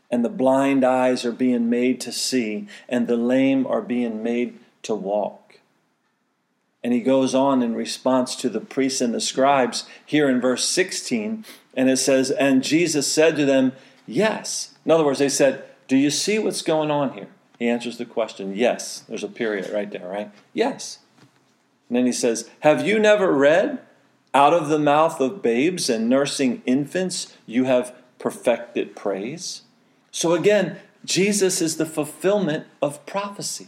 and 0.09 0.23
the 0.23 0.29
blind 0.29 0.83
eyes 0.83 1.25
are 1.25 1.31
being 1.31 1.69
made 1.69 1.99
to 2.01 2.11
see, 2.11 2.67
and 2.87 3.07
the 3.07 3.17
lame 3.17 3.65
are 3.65 3.81
being 3.81 4.21
made 4.21 4.59
to 4.83 4.93
walk. 4.93 5.59
And 6.83 6.93
he 6.93 7.01
goes 7.01 7.35
on 7.35 7.61
in 7.61 7.75
response 7.75 8.35
to 8.37 8.49
the 8.49 8.59
priests 8.59 9.01
and 9.01 9.13
the 9.13 9.21
scribes 9.21 9.85
here 10.05 10.29
in 10.29 10.41
verse 10.41 10.65
16, 10.67 11.45
and 11.75 11.89
it 11.89 11.97
says, 11.97 12.31
And 12.31 12.63
Jesus 12.63 13.07
said 13.07 13.35
to 13.35 13.45
them, 13.45 13.73
Yes. 14.07 14.73
In 14.83 14.91
other 14.91 15.05
words, 15.05 15.19
they 15.19 15.29
said, 15.29 15.63
Do 15.87 15.95
you 15.95 16.09
see 16.09 16.39
what's 16.39 16.63
going 16.63 16.89
on 16.89 17.13
here? 17.13 17.27
He 17.61 17.69
answers 17.69 17.99
the 17.99 18.05
question, 18.05 18.55
Yes. 18.55 19.03
There's 19.07 19.23
a 19.23 19.27
period 19.27 19.69
right 19.71 19.91
there, 19.91 20.07
right? 20.07 20.31
Yes. 20.51 20.97
And 21.87 21.95
then 21.95 22.07
he 22.07 22.11
says, 22.11 22.49
Have 22.61 22.87
you 22.87 22.97
never 22.97 23.31
read, 23.31 23.77
Out 24.33 24.51
of 24.51 24.67
the 24.67 24.79
mouth 24.79 25.21
of 25.21 25.43
babes 25.43 25.87
and 25.87 26.09
nursing 26.09 26.63
infants, 26.65 27.37
you 27.45 27.65
have 27.65 27.93
perfected 28.17 28.95
praise? 28.95 29.61
So 30.09 30.33
again, 30.33 30.77
Jesus 31.05 31.61
is 31.61 31.77
the 31.77 31.85
fulfillment 31.85 32.65
of 32.81 33.05
prophecy. 33.05 33.67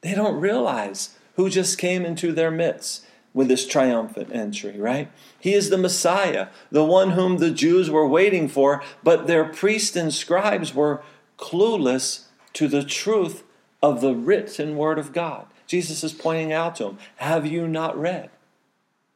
They 0.00 0.14
don't 0.14 0.40
realize 0.40 1.14
who 1.34 1.50
just 1.50 1.76
came 1.76 2.06
into 2.06 2.32
their 2.32 2.50
midst 2.50 3.04
with 3.34 3.48
this 3.48 3.66
triumphant 3.66 4.30
entry, 4.32 4.80
right? 4.80 5.10
He 5.38 5.52
is 5.52 5.68
the 5.68 5.76
Messiah, 5.76 6.48
the 6.70 6.84
one 6.84 7.10
whom 7.10 7.36
the 7.36 7.50
Jews 7.50 7.90
were 7.90 8.08
waiting 8.08 8.48
for, 8.48 8.82
but 9.04 9.26
their 9.26 9.44
priests 9.44 9.94
and 9.94 10.14
scribes 10.14 10.74
were 10.74 11.02
clueless 11.36 12.25
to 12.56 12.68
the 12.68 12.82
truth 12.82 13.44
of 13.82 14.00
the 14.00 14.14
written 14.14 14.76
word 14.76 14.98
of 14.98 15.12
God. 15.12 15.46
Jesus 15.66 16.02
is 16.02 16.14
pointing 16.14 16.54
out 16.54 16.76
to 16.76 16.84
them, 16.84 16.98
Have 17.16 17.44
you 17.44 17.68
not 17.68 17.98
read? 17.98 18.30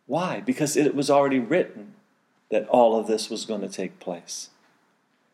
Why? 0.07 0.41
Because 0.41 0.77
it 0.77 0.95
was 0.95 1.11
already 1.11 1.39
written 1.39 1.95
that 2.51 2.69
all 2.69 2.99
of 2.99 3.07
this 3.07 3.31
was 3.31 3.47
going 3.47 3.63
to 3.63 3.69
take 3.69 3.99
place. 3.99 4.51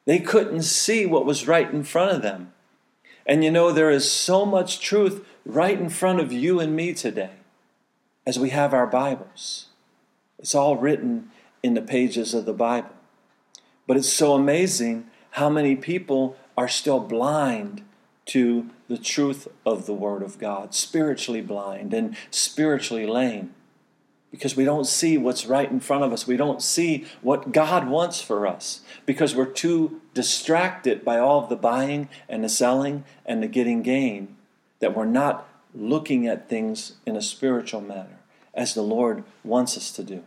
They 0.05 0.21
couldn't 0.21 0.63
see 0.63 1.05
what 1.05 1.27
was 1.27 1.49
right 1.49 1.69
in 1.69 1.83
front 1.83 2.13
of 2.13 2.23
them. 2.23 2.53
And 3.27 3.43
you 3.43 3.51
know, 3.51 3.73
there 3.73 3.91
is 3.91 4.09
so 4.09 4.47
much 4.47 4.79
truth 4.79 5.27
right 5.45 5.77
in 5.79 5.89
front 5.89 6.21
of 6.21 6.31
you 6.31 6.61
and 6.61 6.77
me 6.77 6.95
today 6.95 7.31
as 8.25 8.39
we 8.39 8.51
have 8.51 8.73
our 8.73 8.87
Bibles. 8.87 9.67
It's 10.39 10.55
all 10.55 10.77
written 10.77 11.33
in 11.61 11.75
the 11.75 11.83
pages 11.83 12.35
of 12.35 12.45
the 12.45 12.53
Bible. 12.53 12.95
But 13.89 13.97
it's 13.97 14.13
so 14.13 14.35
amazing 14.35 15.11
how 15.31 15.51
many 15.51 15.75
people 15.75 16.37
are 16.57 16.69
still 16.69 17.01
blind 17.01 17.83
to 18.27 18.71
the 18.89 18.99
truth 18.99 19.49
of 19.65 19.87
the 19.87 19.95
Word 19.95 20.23
of 20.23 20.39
God, 20.39 20.75
spiritually 20.75 21.41
blind 21.41 21.95
and 21.95 22.17
spiritually 22.31 23.07
lame. 23.07 23.55
Because 24.31 24.57
we 24.57 24.65
don't 24.65 24.87
see 24.87 25.17
what's 25.17 25.47
right 25.47 25.71
in 25.71 25.81
front 25.81 26.05
of 26.05 26.13
us. 26.13 26.27
We 26.27 26.37
don't 26.37 26.61
see 26.61 27.07
what 27.23 27.53
God 27.53 27.89
wants 27.89 28.21
for 28.21 28.47
us. 28.47 28.81
Because 29.07 29.35
we're 29.35 29.47
too 29.47 30.01
distracted 30.13 31.05
by 31.05 31.19
all 31.19 31.43
of 31.43 31.49
the 31.49 31.57
buying 31.57 32.09
and 32.29 32.45
the 32.45 32.49
selling 32.49 33.05
and 33.25 33.43
the 33.43 33.47
getting 33.47 33.83
gain 33.83 34.37
that 34.81 34.95
we're 34.95 35.07
not 35.07 35.49
looking 35.75 36.27
at 36.27 36.49
things 36.49 36.95
in 37.07 37.17
a 37.17 37.23
spiritual 37.23 37.81
manner 37.81 38.19
as 38.53 38.75
the 38.75 38.83
Lord 38.83 39.25
wants 39.45 39.77
us 39.77 39.91
to 39.93 40.03
do. 40.03 40.25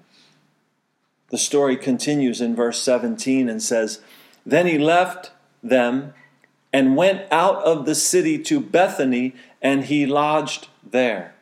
The 1.30 1.38
story 1.38 1.76
continues 1.76 2.42
in 2.42 2.56
verse 2.56 2.82
17 2.82 3.50
and 3.50 3.62
says, 3.62 4.02
Then 4.46 4.66
he 4.66 4.78
left 4.78 5.32
them 5.62 6.14
and 6.72 6.96
went 6.96 7.24
out 7.32 7.64
of 7.64 7.86
the 7.86 7.96
city 7.96 8.38
to 8.44 8.60
Bethany, 8.60 9.36
and 9.62 9.86
he 9.86 10.06
lodged 10.06 10.68
there. 10.88 11.34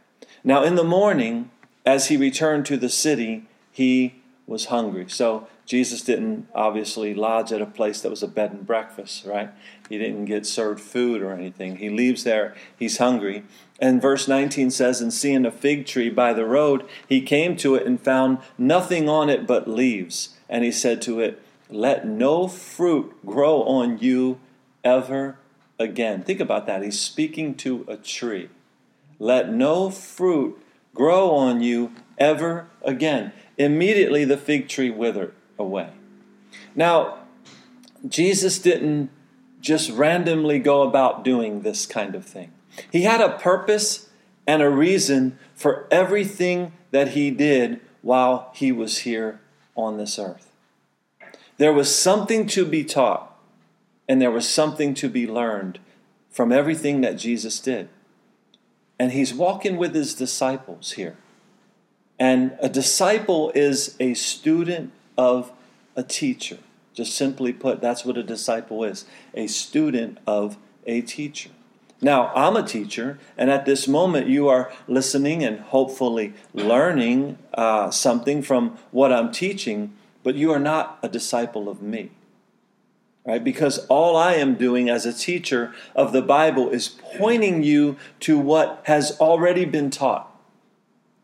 Now, 0.43 0.63
in 0.63 0.75
the 0.75 0.83
morning, 0.83 1.51
as 1.85 2.07
he 2.07 2.17
returned 2.17 2.65
to 2.67 2.77
the 2.77 2.89
city, 2.89 3.47
he 3.71 4.15
was 4.45 4.65
hungry. 4.65 5.05
So, 5.09 5.47
Jesus 5.67 6.01
didn't 6.01 6.47
obviously 6.55 7.13
lodge 7.13 7.51
at 7.51 7.61
a 7.61 7.65
place 7.65 7.99
that 7.99 8.09
was 8.09 8.23
a 8.23 8.27
bed 8.27 8.51
and 8.53 8.65
breakfast, 8.65 9.25
right? 9.25 9.49
He 9.89 9.97
didn't 9.97 10.23
get 10.23 10.45
served 10.45 10.79
food 10.79 11.21
or 11.21 11.33
anything. 11.33 11.75
He 11.77 11.89
leaves 11.89 12.23
there, 12.23 12.55
he's 12.79 12.99
hungry. 12.99 13.43
And 13.79 14.01
verse 14.01 14.29
19 14.29 14.71
says, 14.71 15.01
And 15.01 15.13
seeing 15.13 15.45
a 15.45 15.51
fig 15.51 15.85
tree 15.85 16.09
by 16.09 16.31
the 16.31 16.45
road, 16.45 16.85
he 17.07 17.21
came 17.21 17.57
to 17.57 17.75
it 17.75 17.85
and 17.85 17.99
found 17.99 18.39
nothing 18.57 19.09
on 19.09 19.29
it 19.29 19.45
but 19.45 19.67
leaves. 19.67 20.29
And 20.49 20.63
he 20.63 20.71
said 20.71 21.01
to 21.03 21.19
it, 21.19 21.41
Let 21.69 22.07
no 22.07 22.47
fruit 22.47 23.13
grow 23.25 23.63
on 23.63 23.97
you 23.99 24.39
ever 24.83 25.37
again. 25.79 26.23
Think 26.23 26.39
about 26.39 26.65
that. 26.67 26.83
He's 26.83 26.99
speaking 26.99 27.55
to 27.55 27.85
a 27.87 27.97
tree. 27.97 28.49
Let 29.19 29.51
no 29.51 29.89
fruit 29.89 30.61
grow 30.93 31.31
on 31.31 31.61
you 31.61 31.93
ever 32.17 32.67
again. 32.83 33.31
Immediately 33.57 34.25
the 34.25 34.37
fig 34.37 34.67
tree 34.67 34.89
withered 34.89 35.33
away. 35.57 35.89
Now, 36.75 37.19
Jesus 38.07 38.59
didn't 38.59 39.09
just 39.59 39.89
randomly 39.89 40.59
go 40.59 40.83
about 40.83 41.23
doing 41.23 41.61
this 41.61 41.85
kind 41.85 42.15
of 42.15 42.25
thing. 42.25 42.51
He 42.91 43.03
had 43.03 43.21
a 43.21 43.37
purpose 43.37 44.09
and 44.45 44.61
a 44.61 44.69
reason 44.69 45.37
for 45.55 45.87
everything 45.91 46.71
that 46.91 47.09
he 47.09 47.31
did 47.31 47.81
while 48.01 48.51
he 48.53 48.71
was 48.71 48.99
here 48.99 49.41
on 49.75 49.97
this 49.97 50.17
earth. 50.17 50.51
There 51.57 51.73
was 51.73 51.93
something 51.93 52.47
to 52.47 52.65
be 52.65 52.83
taught, 52.83 53.36
and 54.07 54.21
there 54.21 54.31
was 54.31 54.47
something 54.47 54.93
to 54.95 55.09
be 55.09 55.27
learned 55.27 55.79
from 56.29 56.51
everything 56.51 57.01
that 57.01 57.17
Jesus 57.17 57.59
did. 57.59 57.89
And 58.99 59.11
he's 59.11 59.33
walking 59.33 59.77
with 59.77 59.93
his 59.93 60.13
disciples 60.13 60.93
here. 60.93 61.17
And 62.19 62.57
a 62.59 62.69
disciple 62.69 63.51
is 63.53 63.95
a 63.99 64.13
student 64.15 64.91
of 65.17 65.51
a 65.95 66.03
teacher. 66.03 66.57
Just 66.93 67.15
simply 67.15 67.53
put, 67.53 67.79
that's 67.79 68.03
what 68.05 68.17
a 68.17 68.23
disciple 68.23 68.83
is 68.83 69.05
a 69.35 69.47
student 69.47 70.17
of 70.25 70.57
a 70.85 71.01
teacher. 71.01 71.51
Now, 72.01 72.31
I'm 72.35 72.55
a 72.55 72.63
teacher, 72.63 73.17
and 73.37 73.49
at 73.49 73.65
this 73.65 73.87
moment, 73.87 74.27
you 74.27 74.47
are 74.47 74.71
listening 74.87 75.43
and 75.43 75.59
hopefully 75.59 76.33
learning 76.53 77.39
uh, 77.55 77.89
something 77.89 78.43
from 78.43 78.77
what 78.91 79.11
I'm 79.11 79.31
teaching, 79.31 79.93
but 80.21 80.35
you 80.35 80.51
are 80.51 80.59
not 80.59 80.99
a 81.01 81.09
disciple 81.09 81.67
of 81.69 81.81
me. 81.81 82.11
Right? 83.27 83.43
Because 83.43 83.85
all 83.87 84.15
I 84.15 84.35
am 84.35 84.55
doing 84.55 84.89
as 84.89 85.05
a 85.05 85.11
teacher 85.11 85.75
of 85.93 86.13
the 86.13 86.21
Bible 86.21 86.69
is 86.69 86.87
pointing 86.87 87.61
you 87.61 87.97
to 88.21 88.39
what 88.39 88.81
has 88.83 89.19
already 89.19 89.65
been 89.65 89.89
taught, 89.89 90.33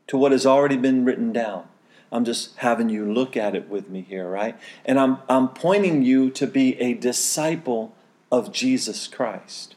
to 0.07 0.17
what 0.17 0.33
has 0.33 0.45
already 0.45 0.75
been 0.75 1.05
written 1.05 1.31
down. 1.31 1.65
I'm 2.11 2.25
just 2.25 2.57
having 2.57 2.89
you 2.89 3.11
look 3.11 3.37
at 3.37 3.55
it 3.55 3.69
with 3.69 3.89
me 3.89 4.01
here, 4.01 4.29
right? 4.29 4.59
And 4.83 4.99
I'm, 4.99 5.19
I'm 5.29 5.47
pointing 5.47 6.03
you 6.03 6.29
to 6.31 6.45
be 6.45 6.77
a 6.79 6.93
disciple 6.93 7.95
of 8.29 8.51
Jesus 8.51 9.07
Christ. 9.07 9.75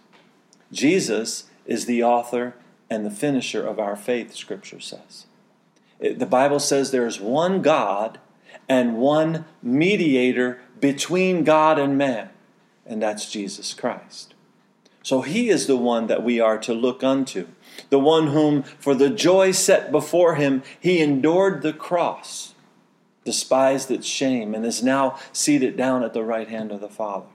Jesus 0.72 1.44
is 1.64 1.86
the 1.86 2.02
author 2.02 2.56
and 2.90 3.06
the 3.06 3.10
finisher 3.10 3.64
of 3.64 3.78
our 3.78 3.94
faith, 3.94 4.34
Scripture 4.34 4.80
says. 4.80 5.26
It, 6.00 6.18
the 6.18 6.26
Bible 6.26 6.58
says 6.58 6.90
there's 6.90 7.20
one 7.20 7.62
God 7.62 8.18
and 8.68 8.96
one 8.96 9.44
mediator 9.62 10.60
between 10.80 11.44
God 11.44 11.78
and 11.78 11.96
man, 11.96 12.30
and 12.84 13.02
that's 13.02 13.30
Jesus 13.30 13.74
Christ. 13.74 14.34
So 15.02 15.22
he 15.22 15.48
is 15.48 15.66
the 15.66 15.76
one 15.76 16.08
that 16.08 16.24
we 16.24 16.40
are 16.40 16.58
to 16.58 16.74
look 16.74 17.04
unto 17.04 17.46
the 17.90 17.98
one 17.98 18.28
whom, 18.28 18.62
for 18.62 18.94
the 18.94 19.10
joy 19.10 19.52
set 19.52 19.92
before 19.92 20.34
him, 20.36 20.62
he 20.80 21.00
endured 21.00 21.62
the 21.62 21.72
cross, 21.72 22.54
despised 23.24 23.90
its 23.90 24.06
shame, 24.06 24.54
and 24.54 24.64
is 24.64 24.82
now 24.82 25.18
seated 25.32 25.76
down 25.76 26.02
at 26.02 26.12
the 26.12 26.24
right 26.24 26.48
hand 26.48 26.72
of 26.72 26.80
the 26.80 26.88
Father. 26.88 27.26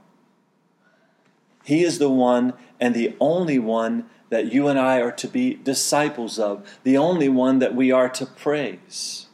He 1.63 1.83
is 1.83 1.99
the 1.99 2.09
one 2.09 2.53
and 2.79 2.95
the 2.95 3.15
only 3.19 3.59
one 3.59 4.05
that 4.29 4.51
you 4.51 4.67
and 4.67 4.79
I 4.79 4.99
are 4.99 5.11
to 5.11 5.27
be 5.27 5.55
disciples 5.55 6.39
of, 6.39 6.67
the 6.83 6.97
only 6.97 7.29
one 7.29 7.59
that 7.59 7.75
we 7.75 7.91
are 7.91 8.09
to 8.09 8.25
praise. 8.25 9.27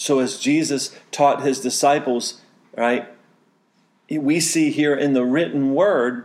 So, 0.00 0.18
as 0.18 0.38
Jesus 0.38 0.96
taught 1.10 1.42
his 1.42 1.60
disciples, 1.60 2.40
right, 2.74 3.06
we 4.08 4.40
see 4.40 4.70
here 4.70 4.94
in 4.94 5.12
the 5.12 5.24
written 5.24 5.74
word, 5.74 6.24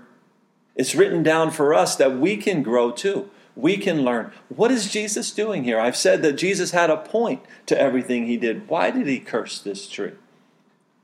it's 0.75 0.95
written 0.95 1.23
down 1.23 1.51
for 1.51 1.73
us 1.73 1.95
that 1.97 2.17
we 2.17 2.37
can 2.37 2.63
grow 2.63 2.91
too 2.91 3.29
we 3.55 3.77
can 3.77 4.03
learn. 4.03 4.31
What 4.49 4.71
is 4.71 4.91
Jesus 4.91 5.31
doing 5.31 5.63
here? 5.63 5.79
I've 5.79 5.95
said 5.95 6.21
that 6.21 6.33
Jesus 6.33 6.71
had 6.71 6.89
a 6.89 6.97
point 6.97 7.41
to 7.67 7.79
everything 7.79 8.27
he 8.27 8.37
did. 8.37 8.67
Why 8.67 8.91
did 8.91 9.07
he 9.07 9.19
curse 9.19 9.59
this 9.59 9.87
tree? 9.87 10.11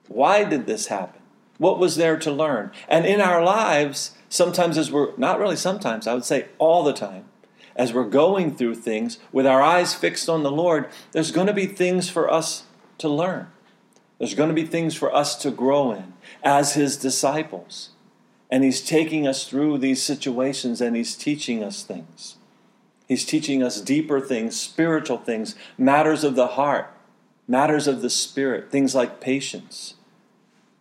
Why 0.08 0.44
did 0.44 0.66
this 0.66 0.88
happen? 0.88 1.22
What 1.58 1.80
was 1.80 1.96
there 1.96 2.18
to 2.18 2.32
learn? 2.32 2.72
And 2.90 3.06
in 3.06 3.22
our 3.22 3.44
lives, 3.44 4.18
sometimes 4.28 4.78
as 4.78 4.92
we're, 4.92 5.16
not 5.16 5.40
really 5.40 5.56
sometimes, 5.56 6.08
I 6.08 6.14
would 6.14 6.26
say 6.26 6.48
all 6.58 6.84
the 6.84 6.94
time, 6.94 7.26
as 7.82 7.92
we're 7.92 8.04
going 8.04 8.56
through 8.56 8.76
things 8.76 9.18
with 9.32 9.48
our 9.48 9.60
eyes 9.60 9.96
fixed 9.96 10.30
on 10.30 10.44
the 10.44 10.52
Lord, 10.52 10.88
there's 11.14 11.32
going 11.32 11.48
to 11.48 11.54
be 11.54 11.66
things 11.66 12.12
for 12.12 12.32
us 12.32 12.66
to 13.00 13.10
learn. 13.10 13.48
There's 14.20 14.36
going 14.36 14.50
to 14.50 14.56
be 14.56 14.68
things 14.68 14.94
for 14.94 15.12
us 15.12 15.36
to 15.38 15.50
grow 15.50 15.92
in 15.92 16.14
as 16.44 16.76
his 16.76 16.96
disciples. 16.96 17.90
And 18.52 18.64
he's 18.64 18.82
taking 18.82 19.26
us 19.26 19.48
through 19.48 19.80
these 19.80 20.00
situations 20.00 20.80
and 20.80 20.96
he's 20.96 21.16
teaching 21.16 21.64
us 21.64 21.82
things. 21.82 22.36
He's 23.08 23.26
teaching 23.26 23.64
us 23.64 23.82
deeper 23.82 24.22
things, 24.22 24.56
spiritual 24.56 25.18
things, 25.18 25.56
matters 25.76 26.24
of 26.24 26.36
the 26.36 26.50
heart, 26.50 26.94
matters 27.48 27.88
of 27.88 28.04
the 28.04 28.12
spirit, 28.12 28.70
things 28.70 28.94
like 28.94 29.20
patience, 29.20 29.96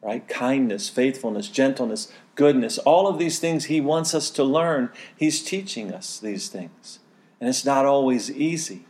right? 0.02 0.28
Kindness, 0.28 0.90
faithfulness, 0.90 1.48
gentleness, 1.48 2.12
goodness. 2.40 2.78
All 2.78 3.06
of 3.06 3.18
these 3.18 3.38
things 3.38 3.66
he 3.66 3.82
wants 3.82 4.14
us 4.14 4.30
to 4.30 4.42
learn. 4.42 4.88
He's 5.14 5.42
teaching 5.42 5.92
us 5.92 6.18
these 6.18 6.48
things. 6.48 6.98
And 7.38 7.50
it's 7.50 7.66
not 7.66 7.84
always 7.84 8.30
easy 8.30 8.86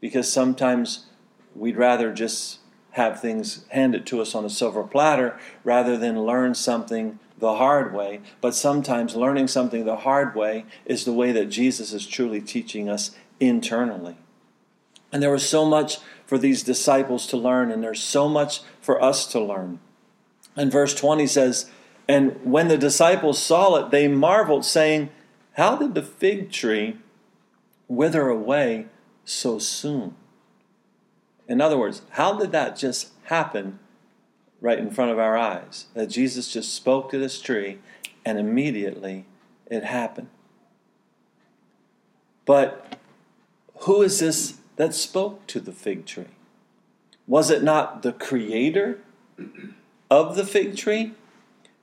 because 0.00 0.32
sometimes 0.32 1.04
we'd 1.54 1.76
rather 1.76 2.10
just 2.10 2.60
have 2.92 3.20
things 3.20 3.66
handed 3.68 4.06
to 4.06 4.22
us 4.22 4.34
on 4.34 4.46
a 4.46 4.48
silver 4.48 4.82
platter 4.82 5.38
rather 5.62 5.98
than 5.98 6.22
learn 6.22 6.54
something 6.54 7.18
the 7.36 7.56
hard 7.56 7.92
way, 7.92 8.22
but 8.40 8.54
sometimes 8.54 9.14
learning 9.14 9.48
something 9.48 9.84
the 9.84 9.96
hard 9.96 10.34
way 10.34 10.64
is 10.86 11.04
the 11.04 11.12
way 11.12 11.32
that 11.32 11.50
Jesus 11.50 11.92
is 11.92 12.06
truly 12.06 12.40
teaching 12.40 12.88
us 12.88 13.14
internally. 13.38 14.16
And 15.12 15.22
there 15.22 15.30
was 15.30 15.46
so 15.46 15.66
much 15.66 15.98
for 16.24 16.38
these 16.38 16.62
disciples 16.62 17.26
to 17.26 17.36
learn, 17.36 17.70
and 17.70 17.82
there's 17.82 18.02
so 18.02 18.26
much 18.26 18.62
for 18.80 19.02
us 19.02 19.26
to 19.32 19.38
learn. 19.38 19.80
And 20.56 20.72
verse 20.72 20.94
20 20.94 21.26
says, 21.26 21.70
And 22.08 22.38
when 22.44 22.68
the 22.68 22.78
disciples 22.78 23.40
saw 23.40 23.76
it, 23.76 23.90
they 23.90 24.08
marveled, 24.08 24.64
saying, 24.64 25.10
How 25.54 25.76
did 25.76 25.94
the 25.94 26.02
fig 26.02 26.52
tree 26.52 26.98
wither 27.88 28.28
away 28.28 28.86
so 29.24 29.58
soon? 29.58 30.14
In 31.48 31.60
other 31.60 31.78
words, 31.78 32.02
how 32.10 32.36
did 32.38 32.52
that 32.52 32.76
just 32.76 33.10
happen 33.24 33.78
right 34.60 34.78
in 34.78 34.90
front 34.90 35.10
of 35.10 35.18
our 35.18 35.36
eyes. 35.36 35.86
That 35.94 36.08
Jesus 36.08 36.52
just 36.52 36.74
spoke 36.74 37.10
to 37.10 37.18
this 37.18 37.40
tree 37.40 37.78
and 38.24 38.38
immediately 38.38 39.26
it 39.66 39.84
happened. 39.84 40.28
But 42.44 42.98
who 43.80 44.02
is 44.02 44.20
this 44.20 44.58
that 44.76 44.94
spoke 44.94 45.46
to 45.48 45.60
the 45.60 45.72
fig 45.72 46.06
tree? 46.06 46.26
Was 47.26 47.50
it 47.50 47.62
not 47.62 48.02
the 48.02 48.12
creator 48.12 49.00
of 50.10 50.36
the 50.36 50.44
fig 50.44 50.76
tree? 50.76 51.14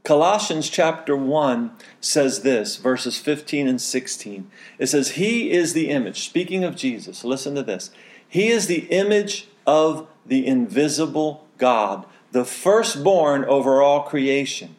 Colossians 0.03 0.69
chapter 0.69 1.15
1 1.15 1.71
says 2.01 2.41
this, 2.41 2.75
verses 2.75 3.17
15 3.17 3.67
and 3.67 3.81
16. 3.81 4.51
It 4.77 4.87
says, 4.87 5.11
He 5.11 5.51
is 5.51 5.73
the 5.73 5.89
image, 5.89 6.25
speaking 6.25 6.65
of 6.65 6.75
Jesus, 6.75 7.23
listen 7.23 7.55
to 7.55 7.63
this. 7.63 7.89
He 8.27 8.49
is 8.49 8.67
the 8.67 8.87
image 8.87 9.47
of 9.65 10.07
the 10.25 10.45
invisible 10.45 11.47
God, 11.57 12.05
the 12.33 12.43
firstborn 12.43 13.45
over 13.45 13.81
all 13.81 14.03
creation. 14.03 14.75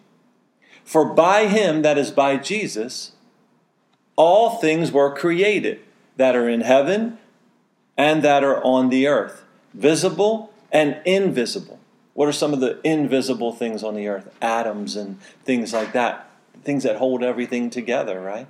For 0.85 1.07
by 1.07 1.47
him, 1.47 1.81
that 1.81 1.97
is 1.97 2.11
by 2.11 2.37
Jesus, 2.37 3.13
all 4.17 4.59
things 4.59 4.93
were 4.93 5.15
created 5.15 5.81
that 6.17 6.37
are 6.37 6.49
in 6.49 6.61
heaven 6.61 7.19
and 7.97 8.23
that 8.23 8.45
are 8.45 8.63
on 8.63 8.91
the 8.91 9.07
earth, 9.07 9.43
visible 9.73 10.53
and 10.71 11.01
invisible. 11.07 11.79
What 12.15 12.29
are 12.29 12.33
some 12.33 12.53
of 12.53 12.61
the 12.61 12.81
invisible 12.85 13.53
things 13.53 13.83
on 13.83 13.95
the 13.95 14.09
earth? 14.09 14.33
Atoms 14.41 14.97
and 14.97 15.21
things 15.45 15.73
like 15.73 15.93
that. 15.93 16.31
Things 16.63 16.85
that 16.85 16.97
hold 16.97 17.23
everything 17.23 17.71
together, 17.71 18.21
right? 18.21 18.47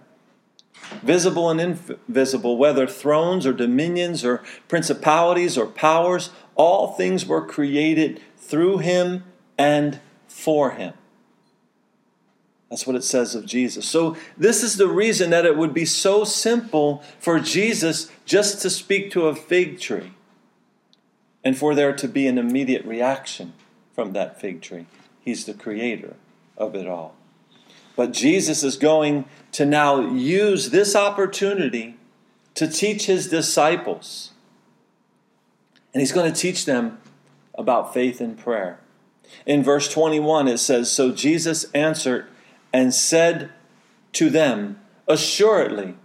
Visible 1.02 1.50
and 1.50 1.60
invisible, 1.60 2.58
whether 2.58 2.86
thrones 2.86 3.46
or 3.46 3.54
dominions 3.54 4.24
or 4.24 4.42
principalities 4.68 5.56
or 5.56 5.66
powers, 5.66 6.30
all 6.54 6.92
things 6.92 7.26
were 7.26 7.44
created 7.44 8.20
through 8.36 8.78
him 8.78 9.24
and 9.56 9.98
for 10.28 10.72
him. 10.72 10.92
That's 12.68 12.86
what 12.86 12.96
it 12.96 13.04
says 13.04 13.34
of 13.34 13.46
Jesus. 13.46 13.86
So, 13.86 14.16
this 14.36 14.62
is 14.62 14.76
the 14.76 14.88
reason 14.88 15.30
that 15.30 15.46
it 15.46 15.56
would 15.56 15.72
be 15.72 15.84
so 15.84 16.24
simple 16.24 17.04
for 17.20 17.38
Jesus 17.38 18.10
just 18.24 18.60
to 18.62 18.70
speak 18.70 19.10
to 19.12 19.28
a 19.28 19.34
fig 19.34 19.78
tree 19.78 20.13
and 21.44 21.56
for 21.56 21.74
there 21.74 21.92
to 21.92 22.08
be 22.08 22.26
an 22.26 22.38
immediate 22.38 22.84
reaction 22.84 23.52
from 23.94 24.12
that 24.12 24.40
fig 24.40 24.62
tree. 24.62 24.86
He's 25.20 25.44
the 25.44 25.54
creator 25.54 26.16
of 26.56 26.74
it 26.74 26.86
all. 26.86 27.14
But 27.96 28.12
Jesus 28.12 28.64
is 28.64 28.76
going 28.76 29.26
to 29.52 29.64
now 29.64 30.00
use 30.00 30.70
this 30.70 30.96
opportunity 30.96 31.96
to 32.54 32.66
teach 32.66 33.06
his 33.06 33.28
disciples. 33.28 34.32
And 35.92 36.00
he's 36.00 36.12
going 36.12 36.32
to 36.32 36.38
teach 36.38 36.64
them 36.64 36.98
about 37.54 37.94
faith 37.94 38.20
and 38.20 38.36
prayer. 38.36 38.80
In 39.46 39.62
verse 39.62 39.88
21, 39.88 40.48
it 40.48 40.58
says 40.58 40.90
So 40.90 41.12
Jesus 41.12 41.64
answered 41.72 42.26
and 42.72 42.92
said 42.92 43.50
to 44.14 44.30
them, 44.30 44.80
Assuredly, 45.06 45.96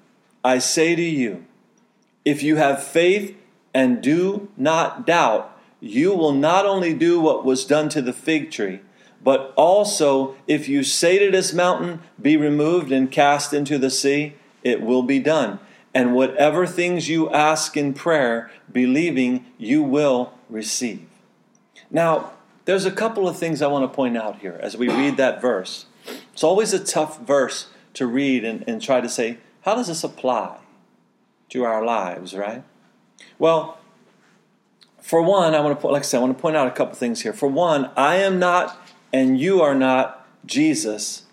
I 0.43 0.60
say 0.60 0.95
to 0.95 1.02
you, 1.02 1.45
if 2.23 2.43
you 2.43 2.58
have 2.58 2.84
faith 2.84 3.36
and 3.73 4.01
do 4.01 4.49
not 4.58 5.05
doubt, 5.05 5.55
you 5.79 6.13
will 6.13 6.34
not 6.34 6.65
only 6.65 6.93
do 6.93 7.19
what 7.19 7.45
was 7.45 7.65
done 7.65 7.89
to 7.89 8.01
the 8.01 8.13
fig 8.13 8.51
tree, 8.51 8.82
but 9.23 9.53
also 9.55 10.36
if 10.47 10.67
you 10.67 10.84
say 10.84 11.19
to 11.19 11.32
this 11.32 11.53
mountain, 11.53 12.01
Be 12.21 12.38
removed 12.38 12.91
and 12.91 13.12
cast 13.12 13.53
into 13.53 13.77
the 13.77 13.89
sea, 13.89 14.36
it 14.63 14.82
will 14.82 15.03
be 15.03 15.19
done. 15.19 15.60
And 15.93 16.13
whatever 16.13 16.67
things 16.67 17.10
you 17.10 17.29
ask 17.32 17.75
in 17.75 17.93
prayer, 17.93 18.51
believing, 18.71 19.45
you 19.58 19.82
will 19.82 20.34
receive. 20.49 21.08
Now, 21.89 22.34
there's 22.65 22.86
a 22.86 22.91
couple 22.91 23.27
of 23.27 23.38
things 23.38 23.62
I 23.62 23.67
want 23.67 23.91
to 23.91 23.95
point 23.95 24.15
out 24.15 24.39
here 24.39 24.60
as 24.62 24.77
we 24.77 24.88
read 24.88 25.17
that 25.17 25.41
verse. 25.41 25.88
It's 26.34 26.43
always 26.43 26.73
a 26.73 26.84
tough 26.84 27.19
verse 27.21 27.67
to 27.95 28.05
read 28.05 28.45
and, 28.45 28.63
and 28.67 28.82
try 28.82 29.01
to 29.01 29.10
say, 29.10 29.39
how 29.62 29.75
does 29.75 29.88
this 29.88 30.03
apply 30.03 30.60
to 31.49 31.63
our 31.63 31.84
lives, 31.84 32.36
right? 32.36 32.63
Well, 33.39 33.80
for 35.02 35.23
one, 35.23 35.56
I 35.56 35.62
want 35.62 35.80
to 35.80 35.88
like 35.88 36.04
I 36.04 36.06
said, 36.06 36.17
I 36.17 36.21
want 36.21 36.38
to 36.38 36.41
point 36.41 36.56
out 36.56 36.67
a 36.67 36.71
couple 36.71 36.93
things 36.93 37.21
here. 37.21 37.34
For 37.34 37.47
one, 37.47 37.89
I 37.97 38.17
am 38.17 38.38
not 38.38 38.80
and 39.12 39.39
you 39.39 39.62
are 39.62 39.73
not 39.73 40.28
Jesus 40.45 41.23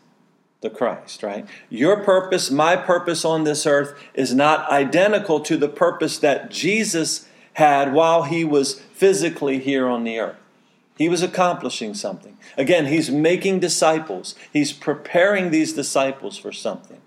the 0.62 0.70
Christ, 0.70 1.22
right? 1.22 1.46
Your 1.68 2.02
purpose, 2.02 2.50
my 2.50 2.76
purpose 2.76 3.24
on 3.24 3.44
this 3.44 3.66
earth 3.66 3.94
is 4.14 4.34
not 4.34 4.70
identical 4.70 5.40
to 5.40 5.56
the 5.56 5.68
purpose 5.68 6.18
that 6.18 6.50
Jesus 6.50 7.28
had 7.54 7.92
while 7.92 8.22
he 8.22 8.44
was 8.44 8.80
physically 8.92 9.58
here 9.58 9.86
on 9.86 10.04
the 10.04 10.18
earth. 10.18 10.36
He 10.96 11.08
was 11.08 11.22
accomplishing 11.22 11.92
something. 11.92 12.38
Again, 12.56 12.86
he's 12.86 13.10
making 13.10 13.60
disciples. 13.60 14.34
He's 14.50 14.72
preparing 14.72 15.50
these 15.50 15.74
disciples 15.74 16.38
for 16.38 16.52
something, 16.52 17.02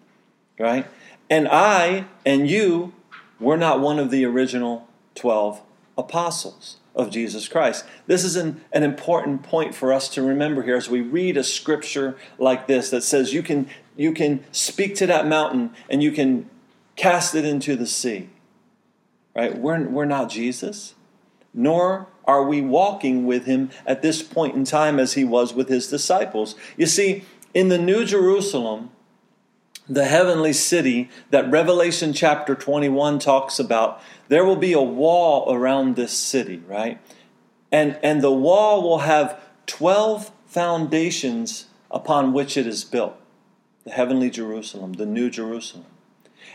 right? 0.60 0.86
And 1.30 1.48
I 1.48 2.06
and 2.26 2.48
you, 2.48 2.94
we're 3.40 3.58
not 3.58 3.80
one 3.80 3.98
of 3.98 4.12
the 4.12 4.26
original 4.26 4.88
12 5.20 5.62
apostles. 5.98 6.78
of 6.96 7.12
Jesus 7.12 7.48
Christ. 7.48 7.86
This 8.08 8.24
is 8.24 8.36
an, 8.36 8.62
an 8.74 8.84
important 8.84 9.44
point 9.44 9.74
for 9.74 9.94
us 9.94 10.10
to 10.10 10.22
remember 10.22 10.64
here 10.64 10.76
as 10.76 10.90
we 10.90 11.02
read 11.02 11.38
a 11.38 11.44
scripture 11.44 12.18
like 12.38 12.68
this 12.68 12.90
that 12.90 13.04
says 13.04 13.34
you 13.34 13.42
can, 13.42 13.70
you 13.96 14.12
can 14.12 14.44
speak 14.52 14.96
to 14.96 15.08
that 15.08 15.28
mountain 15.28 15.72
and 15.90 16.04
you 16.04 16.12
can 16.12 16.50
cast 16.96 17.36
it 17.36 17.46
into 17.46 17.76
the 17.76 17.88
sea. 17.88 18.30
Right? 19.36 19.58
We're, 19.58 19.88
we're 19.88 20.06
not 20.06 20.30
Jesus, 20.30 20.96
nor 21.54 22.08
are 22.26 22.44
we 22.44 22.62
walking 22.62 23.26
with 23.26 23.46
him 23.46 23.70
at 23.86 24.02
this 24.02 24.22
point 24.22 24.56
in 24.56 24.66
time 24.66 25.00
as 25.00 25.14
he 25.14 25.24
was 25.24 25.54
with 25.54 25.70
his 25.70 25.88
disciples. 25.88 26.56
You 26.76 26.86
see, 26.86 27.24
in 27.54 27.70
the 27.70 27.78
New 27.78 28.04
Jerusalem, 28.04 28.92
the 29.90 30.06
heavenly 30.06 30.54
city 30.54 31.10
that 31.32 31.50
Revelation 31.50 32.14
chapter 32.14 32.54
21 32.54 33.18
talks 33.20 33.58
about, 33.58 34.02
there 34.28 34.46
will 34.46 34.56
be 34.56 34.74
a 34.74 34.82
wall 34.82 35.52
around 35.52 35.96
this 35.96 36.14
city, 36.14 36.62
right? 36.68 37.00
And, 37.72 37.98
and 38.04 38.22
the 38.22 38.32
wall 38.32 38.84
will 38.84 39.00
have 39.00 39.42
12 39.66 40.32
foundations 40.46 41.66
upon 41.90 42.34
which 42.34 42.56
it 42.56 42.68
is 42.68 42.84
built 42.84 43.16
the 43.86 43.92
heavenly 43.92 44.30
Jerusalem, 44.30 44.94
the 44.94 45.06
new 45.06 45.30
Jerusalem. 45.30 45.86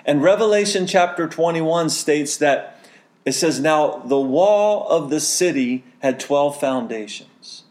And 0.04 0.22
Revelation 0.22 0.86
chapter 0.86 1.26
21 1.26 1.90
states 1.90 2.36
that 2.36 2.78
it 3.24 3.32
says, 3.32 3.58
Now 3.58 4.02
the 4.04 4.20
wall 4.20 4.86
of 4.88 5.10
the 5.10 5.20
city 5.20 5.84
had 6.00 6.20
12 6.20 6.60
foundations, 6.60 7.64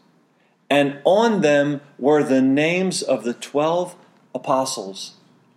and 0.68 0.98
on 1.04 1.40
them 1.40 1.80
were 1.98 2.22
the 2.22 2.42
names 2.42 3.00
of 3.00 3.24
the 3.24 3.32
12 3.32 3.94
apostles 4.34 5.14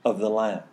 of 0.07 0.19
the 0.19 0.29
Lamb. 0.29 0.63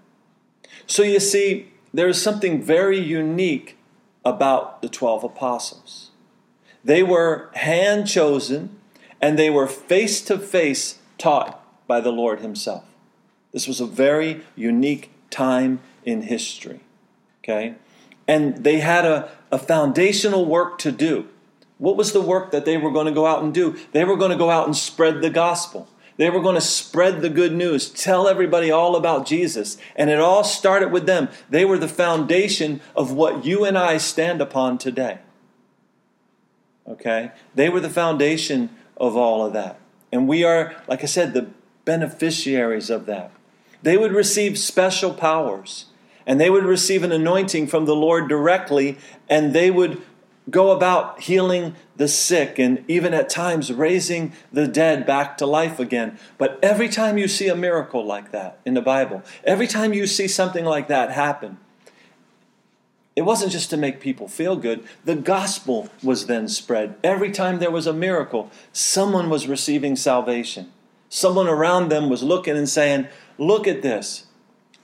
So 0.87 1.03
you 1.03 1.21
see, 1.21 1.73
there 1.93 2.09
is 2.09 2.21
something 2.21 2.63
very 2.63 2.99
unique 2.99 3.77
about 4.25 4.81
the 4.83 4.89
12 4.89 5.25
apostles. 5.25 6.11
They 6.85 7.03
were 7.03 7.51
hand 7.55 8.07
chosen 8.07 8.79
and 9.21 9.39
they 9.39 9.51
were 9.51 9.67
face 9.67 10.21
to 10.23 10.39
face 10.39 10.99
taught 11.19 11.61
by 11.87 12.01
the 12.01 12.13
Lord 12.13 12.41
Himself. 12.41 12.85
This 13.53 13.67
was 13.67 13.81
a 13.81 13.87
very 13.87 14.43
unique 14.57 15.11
time 15.31 15.81
in 16.05 16.23
history. 16.23 16.81
Okay? 17.43 17.75
And 18.27 18.65
they 18.65 18.81
had 18.81 19.05
a, 19.05 19.31
a 19.51 19.59
foundational 19.59 20.45
work 20.45 20.79
to 20.79 20.93
do. 20.93 21.29
What 21.79 21.97
was 21.97 22.13
the 22.13 22.21
work 22.21 22.51
that 22.53 22.65
they 22.65 22.77
were 22.77 22.91
going 22.91 23.07
to 23.07 23.13
go 23.13 23.27
out 23.27 23.43
and 23.43 23.53
do? 23.53 23.77
They 23.93 24.05
were 24.05 24.17
going 24.17 24.31
to 24.31 24.37
go 24.37 24.51
out 24.51 24.67
and 24.67 24.77
spread 24.77 25.23
the 25.23 25.31
gospel. 25.31 25.89
They 26.17 26.31
were 26.31 26.41
going 26.41 26.55
to 26.55 26.61
spread 26.61 27.23
the 27.23 27.29
good 27.29 27.53
news, 27.53 27.91
tell 27.91 28.29
everybody 28.29 28.71
all 28.71 28.95
about 28.95 29.27
Jesus. 29.27 29.77
And 29.97 30.11
it 30.11 30.21
all 30.21 30.45
started 30.45 30.93
with 30.93 31.07
them. 31.07 31.29
They 31.51 31.65
were 31.65 31.79
the 31.79 31.89
foundation 31.89 32.81
of 32.95 33.13
what 33.13 33.45
you 33.45 33.65
and 33.65 33.77
I 33.77 33.97
stand 33.99 34.41
upon 34.41 34.79
today. 34.79 35.19
Okay? 36.87 37.33
They 37.55 37.69
were 37.69 37.81
the 37.81 37.91
foundation 37.91 38.71
of 38.97 39.17
all 39.17 39.45
of 39.45 39.53
that. 39.55 39.81
And 40.13 40.29
we 40.29 40.45
are, 40.45 40.77
like 40.87 41.03
I 41.03 41.07
said, 41.07 41.35
the 41.35 41.49
beneficiaries 41.85 42.91
of 42.91 43.07
that. 43.07 43.33
They 43.83 43.97
would 43.97 44.13
receive 44.13 44.59
special 44.59 45.13
powers, 45.13 45.87
and 46.27 46.41
they 46.41 46.49
would 46.49 46.65
receive 46.65 47.03
an 47.03 47.13
anointing 47.13 47.67
from 47.67 47.85
the 47.85 47.97
Lord 47.97 48.29
directly, 48.29 48.97
and 49.29 49.53
they 49.53 49.71
would 49.71 50.01
go 50.51 50.71
about 50.71 51.23
healing 51.23 51.75
the 51.97 52.09
sick 52.09 52.59
and 52.59 52.85
even 52.89 53.15
at 53.15 53.29
times 53.29 53.73
raising 53.73 54.33
the 54.53 54.67
dead 54.67 55.07
back 55.07 55.39
to 55.39 55.47
life 55.47 55.79
again. 55.79 56.19
But 56.39 56.59
every 56.63 56.89
time 56.89 57.19
you 57.19 57.29
see 57.29 57.49
a 57.49 57.57
miracle 57.57 58.05
like 58.05 58.33
that 58.33 58.59
in 58.65 58.75
the 58.75 58.83
Bible, 58.83 59.23
every 59.45 59.67
time 59.67 59.93
you 59.95 60.07
see 60.07 60.29
something 60.29 60.65
like 60.65 60.89
that 60.89 61.13
happen, 61.13 61.59
it 63.17 63.23
wasn't 63.23 63.53
just 63.53 63.71
to 63.71 63.77
make 63.77 64.01
people 64.01 64.27
feel 64.27 64.57
good. 64.57 64.85
The 65.05 65.15
gospel 65.15 65.89
was 66.03 66.27
then 66.27 66.49
spread. 66.49 66.97
Every 67.05 67.31
time 67.31 67.61
there 67.61 67.71
was 67.71 67.87
a 67.87 67.93
miracle, 67.93 68.51
someone 68.73 69.31
was 69.31 69.47
receiving 69.47 69.95
salvation. 69.95 70.73
Someone 71.09 71.47
around 71.47 71.91
them 71.91 72.09
was 72.09 72.25
looking 72.25 72.57
and 72.57 72.69
saying, 72.69 73.07
Look 73.39 73.69
at 73.69 73.83
this. 73.83 74.27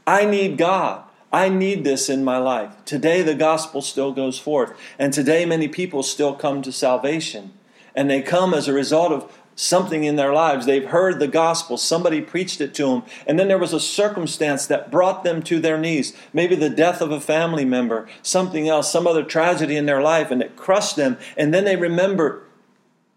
I 0.07 0.25
need 0.25 0.59
God. 0.59 1.05
I 1.33 1.49
need 1.49 1.85
this 1.85 2.09
in 2.09 2.25
my 2.25 2.39
life. 2.39 2.73
Today, 2.85 3.23
the 3.23 3.35
gospel 3.35 3.83
still 3.83 4.13
goes 4.13 4.39
forth. 4.39 4.77
And 4.99 5.13
today, 5.13 5.45
many 5.45 5.69
people 5.69 6.03
still 6.03 6.35
come 6.35 6.63
to 6.63 6.73
salvation. 6.73 7.53
And 7.95 8.11
they 8.11 8.23
come 8.23 8.53
as 8.53 8.67
a 8.67 8.73
result 8.73 9.13
of 9.13 9.33
something 9.55 10.05
in 10.05 10.17
their 10.17 10.33
lives. 10.33 10.65
They've 10.65 10.87
heard 10.87 11.19
the 11.19 11.29
gospel, 11.29 11.77
somebody 11.77 12.23
preached 12.23 12.61
it 12.61 12.73
to 12.75 12.87
them, 12.87 13.03
and 13.27 13.39
then 13.39 13.49
there 13.49 13.59
was 13.59 13.75
a 13.75 13.81
circumstance 13.81 14.67
that 14.67 14.91
brought 14.91 15.23
them 15.23 15.43
to 15.43 15.61
their 15.61 15.77
knees. 15.77 16.17
Maybe 16.33 16.57
the 16.57 16.71
death 16.71 17.03
of 17.03 17.13
a 17.13 17.21
family 17.21 17.67
member, 17.67 18.09
something 18.23 18.69
else, 18.69 18.91
some 18.91 19.07
other 19.07 19.23
tragedy 19.23 19.77
in 19.77 19.85
their 19.85 20.01
life, 20.01 20.31
and 20.31 20.41
it 20.41 20.57
crushed 20.57 20.97
them. 20.97 21.19
And 21.37 21.53
then 21.53 21.65
they 21.65 21.77
remember 21.77 22.45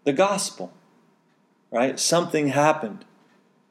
the 0.04 0.12
gospel, 0.12 0.72
right? 1.70 1.98
Something 1.98 2.48
happened 2.48 3.06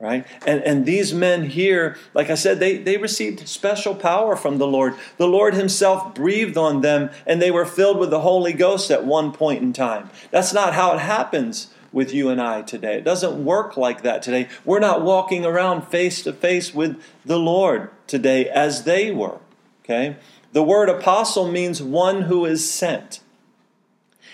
right? 0.03 0.27
And, 0.45 0.61
and 0.63 0.85
these 0.85 1.13
men 1.13 1.43
here, 1.43 1.97
like 2.13 2.29
I 2.29 2.35
said, 2.35 2.59
they, 2.59 2.75
they 2.75 2.97
received 2.97 3.47
special 3.47 3.95
power 3.95 4.35
from 4.35 4.57
the 4.57 4.67
Lord. 4.67 4.95
The 5.15 5.29
Lord 5.29 5.53
Himself 5.53 6.13
breathed 6.13 6.57
on 6.57 6.81
them, 6.81 7.09
and 7.25 7.41
they 7.41 7.51
were 7.51 7.65
filled 7.65 7.97
with 7.97 8.09
the 8.09 8.19
Holy 8.19 8.51
Ghost 8.51 8.91
at 8.91 9.05
one 9.05 9.31
point 9.31 9.63
in 9.63 9.71
time. 9.71 10.09
That's 10.29 10.51
not 10.51 10.73
how 10.73 10.93
it 10.93 10.99
happens 10.99 11.73
with 11.93 12.13
you 12.13 12.27
and 12.27 12.41
I 12.41 12.63
today. 12.63 12.97
It 12.97 13.05
doesn't 13.05 13.45
work 13.45 13.77
like 13.77 14.01
that 14.01 14.21
today. 14.21 14.49
We're 14.65 14.79
not 14.79 15.03
walking 15.03 15.45
around 15.45 15.87
face 15.87 16.21
to 16.23 16.33
face 16.33 16.73
with 16.73 17.01
the 17.23 17.39
Lord 17.39 17.89
today 18.05 18.49
as 18.49 18.83
they 18.83 19.09
were, 19.09 19.37
okay? 19.85 20.17
The 20.51 20.63
word 20.63 20.89
apostle 20.89 21.49
means 21.49 21.81
one 21.81 22.23
who 22.23 22.45
is 22.45 22.69
sent. 22.69 23.21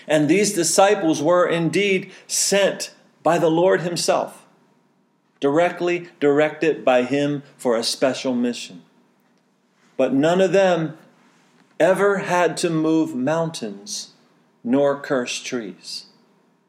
And 0.08 0.28
these 0.28 0.52
disciples 0.52 1.22
were 1.22 1.46
indeed 1.46 2.10
sent 2.26 2.92
by 3.22 3.38
the 3.38 3.50
Lord 3.50 3.82
Himself 3.82 4.39
directly 5.40 6.08
directed 6.20 6.84
by 6.84 7.02
Him 7.02 7.42
for 7.56 7.76
a 7.76 7.82
special 7.82 8.34
mission. 8.34 8.82
But 9.96 10.12
none 10.12 10.40
of 10.40 10.52
them 10.52 10.96
ever 11.78 12.18
had 12.18 12.56
to 12.58 12.70
move 12.70 13.14
mountains 13.14 14.12
nor 14.62 15.00
curse 15.00 15.40
trees. 15.42 16.06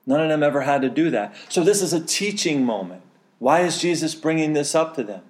None 0.05 0.21
of 0.21 0.29
them 0.29 0.41
ever 0.43 0.61
had 0.61 0.81
to 0.81 0.89
do 0.89 1.09
that. 1.11 1.35
So 1.49 1.63
this 1.63 1.81
is 1.81 1.93
a 1.93 2.03
teaching 2.03 2.65
moment. 2.65 3.01
Why 3.39 3.61
is 3.61 3.79
Jesus 3.79 4.15
bringing 4.15 4.53
this 4.53 4.73
up 4.73 4.95
to 4.95 5.03
them? 5.03 5.23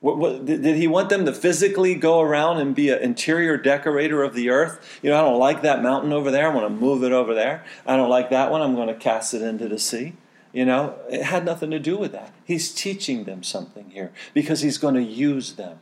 What, 0.00 0.16
what, 0.16 0.46
did 0.46 0.76
he 0.76 0.86
want 0.86 1.10
them 1.10 1.26
to 1.26 1.32
physically 1.32 1.94
go 1.94 2.20
around 2.20 2.58
and 2.58 2.74
be 2.74 2.88
an 2.88 3.00
interior 3.00 3.58
decorator 3.58 4.22
of 4.22 4.34
the 4.34 4.48
earth? 4.48 4.98
You 5.02 5.10
know, 5.10 5.18
I 5.18 5.28
don't 5.28 5.38
like 5.38 5.60
that 5.62 5.82
mountain 5.82 6.12
over 6.12 6.30
there. 6.30 6.46
I'm 6.46 6.54
going 6.54 6.64
to 6.64 6.70
move 6.70 7.04
it 7.04 7.12
over 7.12 7.34
there. 7.34 7.64
I 7.86 7.96
don't 7.96 8.08
like 8.08 8.30
that 8.30 8.50
one. 8.50 8.62
I'm 8.62 8.74
going 8.74 8.88
to 8.88 8.94
cast 8.94 9.34
it 9.34 9.42
into 9.42 9.68
the 9.68 9.78
sea. 9.78 10.14
You 10.52 10.64
know, 10.64 10.96
it 11.08 11.22
had 11.22 11.44
nothing 11.44 11.70
to 11.70 11.78
do 11.78 11.96
with 11.96 12.12
that. 12.12 12.34
He's 12.44 12.74
teaching 12.74 13.24
them 13.24 13.42
something 13.42 13.90
here 13.90 14.12
because 14.34 14.62
he's 14.62 14.78
going 14.78 14.94
to 14.94 15.02
use 15.02 15.54
them. 15.54 15.78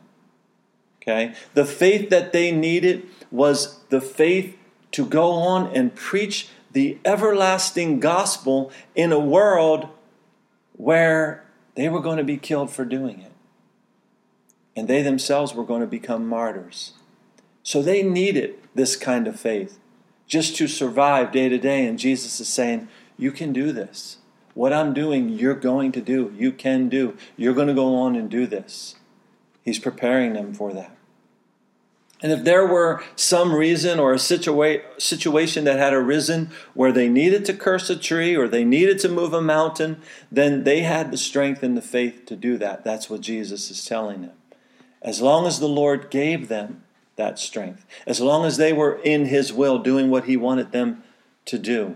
Okay? 1.01 1.33
The 1.53 1.65
faith 1.65 2.09
that 2.09 2.33
they 2.33 2.51
needed 2.51 3.07
was 3.31 3.79
the 3.89 4.01
faith 4.01 4.57
to 4.91 5.05
go 5.05 5.31
on 5.31 5.75
and 5.75 5.95
preach 5.95 6.49
the 6.71 6.99
everlasting 7.03 7.99
gospel 7.99 8.71
in 8.95 9.11
a 9.11 9.19
world 9.19 9.87
where 10.73 11.45
they 11.75 11.89
were 11.89 12.01
going 12.01 12.17
to 12.17 12.23
be 12.23 12.37
killed 12.37 12.71
for 12.71 12.85
doing 12.85 13.21
it. 13.21 13.31
And 14.75 14.87
they 14.87 15.01
themselves 15.01 15.53
were 15.53 15.63
going 15.63 15.81
to 15.81 15.87
become 15.87 16.27
martyrs. 16.27 16.93
So 17.63 17.81
they 17.81 18.03
needed 18.03 18.55
this 18.75 18.95
kind 18.95 19.27
of 19.27 19.39
faith 19.39 19.79
just 20.27 20.55
to 20.57 20.67
survive 20.67 21.31
day 21.31 21.49
to 21.49 21.57
day. 21.57 21.85
And 21.85 21.97
Jesus 21.99 22.39
is 22.39 22.47
saying, 22.47 22.87
You 23.17 23.31
can 23.31 23.51
do 23.51 23.71
this. 23.71 24.17
What 24.53 24.73
I'm 24.73 24.93
doing, 24.93 25.29
you're 25.29 25.55
going 25.55 25.91
to 25.93 26.01
do. 26.01 26.33
You 26.37 26.51
can 26.51 26.89
do. 26.89 27.15
You're 27.37 27.53
going 27.53 27.67
to 27.67 27.73
go 27.73 27.95
on 27.95 28.15
and 28.15 28.29
do 28.29 28.47
this. 28.47 28.95
He's 29.63 29.79
preparing 29.79 30.33
them 30.33 30.53
for 30.53 30.73
that. 30.73 30.95
And 32.21 32.33
if 32.33 32.43
there 32.43 32.65
were 32.65 33.01
some 33.15 33.55
reason 33.55 33.97
or 33.97 34.11
a 34.11 34.17
situa- 34.17 34.81
situation 34.99 35.63
that 35.63 35.79
had 35.79 35.93
arisen 35.93 36.49
where 36.73 36.91
they 36.91 37.07
needed 37.07 37.45
to 37.45 37.53
curse 37.53 37.89
a 37.89 37.95
tree 37.95 38.35
or 38.35 38.47
they 38.47 38.65
needed 38.65 38.99
to 38.99 39.09
move 39.09 39.33
a 39.33 39.41
mountain, 39.41 40.01
then 40.29 40.65
they 40.65 40.81
had 40.81 41.11
the 41.11 41.17
strength 41.17 41.63
and 41.63 41.77
the 41.77 41.81
faith 41.81 42.25
to 42.25 42.35
do 42.35 42.57
that. 42.57 42.83
That's 42.83 43.09
what 43.09 43.21
Jesus 43.21 43.71
is 43.71 43.85
telling 43.85 44.21
them. 44.21 44.33
As 45.01 45.21
long 45.21 45.47
as 45.47 45.59
the 45.59 45.67
Lord 45.69 46.09
gave 46.09 46.49
them 46.49 46.83
that 47.15 47.39
strength, 47.39 47.85
as 48.05 48.19
long 48.19 48.45
as 48.45 48.57
they 48.57 48.73
were 48.73 48.99
in 49.03 49.25
His 49.25 49.53
will, 49.53 49.79
doing 49.79 50.09
what 50.09 50.25
He 50.25 50.35
wanted 50.35 50.73
them 50.73 51.03
to 51.45 51.57
do. 51.57 51.95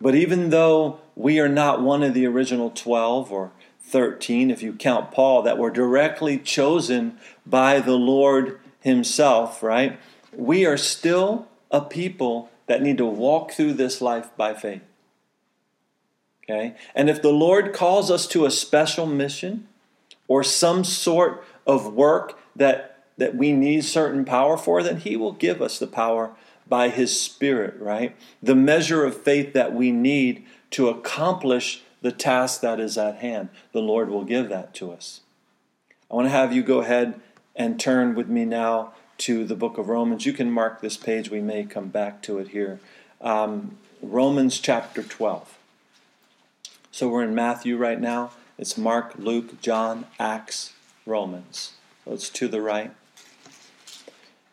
But 0.00 0.16
even 0.16 0.50
though 0.50 1.00
we 1.20 1.38
are 1.38 1.48
not 1.48 1.82
one 1.82 2.02
of 2.02 2.14
the 2.14 2.26
original 2.26 2.70
12 2.70 3.30
or 3.30 3.52
13, 3.82 4.50
if 4.50 4.62
you 4.62 4.72
count 4.72 5.10
Paul, 5.10 5.42
that 5.42 5.58
were 5.58 5.70
directly 5.70 6.38
chosen 6.38 7.18
by 7.44 7.80
the 7.80 7.96
Lord 7.96 8.58
Himself, 8.80 9.62
right? 9.62 10.00
We 10.32 10.64
are 10.64 10.78
still 10.78 11.46
a 11.70 11.82
people 11.82 12.50
that 12.66 12.80
need 12.80 12.96
to 12.98 13.04
walk 13.04 13.52
through 13.52 13.74
this 13.74 14.00
life 14.00 14.30
by 14.36 14.54
faith. 14.54 14.80
Okay? 16.48 16.74
And 16.94 17.10
if 17.10 17.20
the 17.20 17.32
Lord 17.32 17.74
calls 17.74 18.10
us 18.10 18.26
to 18.28 18.46
a 18.46 18.50
special 18.50 19.06
mission 19.06 19.68
or 20.26 20.42
some 20.42 20.84
sort 20.84 21.44
of 21.66 21.92
work 21.92 22.38
that, 22.56 23.04
that 23.18 23.34
we 23.34 23.52
need 23.52 23.84
certain 23.84 24.24
power 24.24 24.56
for, 24.56 24.82
then 24.82 24.98
He 24.98 25.16
will 25.16 25.32
give 25.32 25.60
us 25.60 25.78
the 25.78 25.86
power 25.86 26.30
by 26.66 26.88
His 26.88 27.20
Spirit, 27.20 27.74
right? 27.78 28.16
The 28.42 28.54
measure 28.54 29.04
of 29.04 29.20
faith 29.20 29.52
that 29.52 29.74
we 29.74 29.90
need 29.90 30.46
to 30.70 30.88
accomplish 30.88 31.82
the 32.02 32.12
task 32.12 32.60
that 32.60 32.80
is 32.80 32.96
at 32.96 33.16
hand. 33.16 33.50
The 33.72 33.80
Lord 33.80 34.08
will 34.08 34.24
give 34.24 34.48
that 34.48 34.74
to 34.74 34.92
us. 34.92 35.20
I 36.10 36.14
want 36.14 36.26
to 36.26 36.30
have 36.30 36.52
you 36.52 36.62
go 36.62 36.80
ahead 36.80 37.20
and 37.54 37.78
turn 37.78 38.14
with 38.14 38.28
me 38.28 38.44
now 38.44 38.94
to 39.18 39.44
the 39.44 39.54
book 39.54 39.78
of 39.78 39.88
Romans. 39.88 40.24
You 40.24 40.32
can 40.32 40.50
mark 40.50 40.80
this 40.80 40.96
page, 40.96 41.30
we 41.30 41.40
may 41.40 41.64
come 41.64 41.88
back 41.88 42.22
to 42.22 42.38
it 42.38 42.48
here. 42.48 42.80
Um, 43.20 43.76
Romans 44.02 44.58
chapter 44.58 45.02
12. 45.02 45.58
So 46.90 47.08
we're 47.08 47.22
in 47.22 47.34
Matthew 47.34 47.76
right 47.76 48.00
now. 48.00 48.32
It's 48.58 48.76
Mark, 48.78 49.14
Luke, 49.18 49.60
John, 49.60 50.06
Acts, 50.18 50.72
Romans. 51.06 51.74
So 52.04 52.12
it's 52.12 52.30
to 52.30 52.48
the 52.48 52.60
right. 52.60 52.92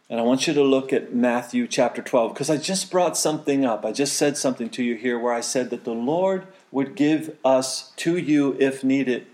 And 0.09 0.19
I 0.21 0.23
want 0.23 0.47
you 0.47 0.53
to 0.53 0.63
look 0.63 0.93
at 0.93 1.13
Matthew 1.13 1.67
chapter 1.67 2.01
12 2.01 2.33
because 2.33 2.49
I 2.49 2.57
just 2.57 2.89
brought 2.89 3.17
something 3.17 3.65
up. 3.65 3.83
I 3.83 3.91
just 3.91 4.15
said 4.15 4.37
something 4.37 4.69
to 4.69 4.83
you 4.83 4.95
here 4.95 5.19
where 5.19 5.33
I 5.33 5.41
said 5.41 5.69
that 5.69 5.83
the 5.83 5.91
Lord 5.93 6.47
would 6.71 6.95
give 6.95 7.37
us 7.43 7.91
to 7.97 8.17
you, 8.17 8.55
if 8.59 8.83
needed, 8.83 9.27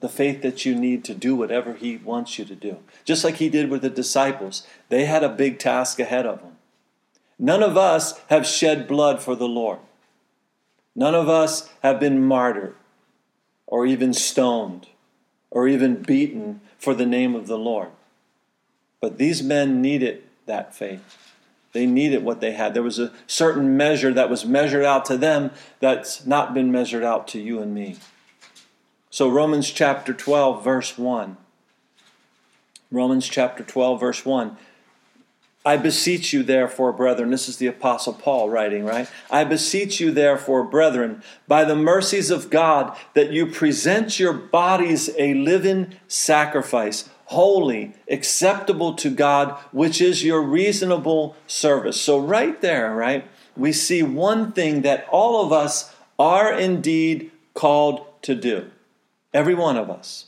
the 0.00 0.08
faith 0.08 0.40
that 0.42 0.64
you 0.64 0.74
need 0.74 1.04
to 1.04 1.14
do 1.14 1.34
whatever 1.34 1.74
He 1.74 1.98
wants 1.98 2.38
you 2.38 2.46
to 2.46 2.54
do. 2.54 2.78
Just 3.04 3.24
like 3.24 3.36
He 3.36 3.50
did 3.50 3.68
with 3.68 3.82
the 3.82 3.90
disciples, 3.90 4.66
they 4.88 5.04
had 5.04 5.22
a 5.22 5.28
big 5.28 5.58
task 5.58 5.98
ahead 5.98 6.26
of 6.26 6.40
them. 6.40 6.52
None 7.38 7.62
of 7.62 7.76
us 7.76 8.18
have 8.28 8.46
shed 8.46 8.88
blood 8.88 9.20
for 9.22 9.34
the 9.34 9.48
Lord. 9.48 9.80
None 10.94 11.14
of 11.14 11.28
us 11.28 11.70
have 11.82 12.00
been 12.00 12.24
martyred 12.24 12.74
or 13.66 13.84
even 13.84 14.14
stoned 14.14 14.86
or 15.50 15.68
even 15.68 16.02
beaten 16.02 16.62
for 16.78 16.94
the 16.94 17.04
name 17.04 17.34
of 17.34 17.46
the 17.46 17.58
Lord. 17.58 17.90
But 19.00 19.18
these 19.18 19.42
men 19.42 19.80
needed 19.82 20.22
that 20.46 20.74
faith. 20.74 21.32
They 21.72 21.86
needed 21.86 22.24
what 22.24 22.40
they 22.40 22.52
had. 22.52 22.72
There 22.72 22.82
was 22.82 22.98
a 22.98 23.12
certain 23.26 23.76
measure 23.76 24.12
that 24.14 24.30
was 24.30 24.46
measured 24.46 24.84
out 24.84 25.04
to 25.06 25.18
them 25.18 25.50
that's 25.78 26.24
not 26.24 26.54
been 26.54 26.72
measured 26.72 27.04
out 27.04 27.28
to 27.28 27.38
you 27.38 27.60
and 27.60 27.74
me. 27.74 27.96
So, 29.10 29.28
Romans 29.28 29.70
chapter 29.70 30.14
12, 30.14 30.64
verse 30.64 30.96
1. 30.96 31.36
Romans 32.90 33.28
chapter 33.28 33.62
12, 33.62 34.00
verse 34.00 34.24
1. 34.24 34.56
I 35.66 35.76
beseech 35.76 36.32
you, 36.32 36.44
therefore, 36.44 36.92
brethren, 36.92 37.30
this 37.30 37.48
is 37.48 37.56
the 37.56 37.66
Apostle 37.66 38.12
Paul 38.12 38.48
writing, 38.48 38.84
right? 38.84 39.10
I 39.28 39.42
beseech 39.42 39.98
you, 39.98 40.12
therefore, 40.12 40.62
brethren, 40.62 41.24
by 41.48 41.64
the 41.64 41.74
mercies 41.74 42.30
of 42.30 42.50
God, 42.50 42.96
that 43.14 43.32
you 43.32 43.46
present 43.46 44.20
your 44.20 44.32
bodies 44.32 45.10
a 45.18 45.34
living 45.34 45.96
sacrifice, 46.06 47.08
holy, 47.26 47.92
acceptable 48.08 48.94
to 48.94 49.10
God, 49.10 49.52
which 49.72 50.00
is 50.00 50.24
your 50.24 50.42
reasonable 50.42 51.36
service. 51.46 52.00
So, 52.00 52.18
right 52.18 52.60
there, 52.60 52.94
right, 52.94 53.28
we 53.56 53.72
see 53.72 54.02
one 54.02 54.52
thing 54.52 54.82
that 54.82 55.06
all 55.10 55.44
of 55.44 55.52
us 55.52 55.94
are 56.18 56.52
indeed 56.52 57.30
called 57.54 58.06
to 58.22 58.34
do. 58.34 58.70
Every 59.32 59.54
one 59.54 59.76
of 59.76 59.90
us 59.90 60.26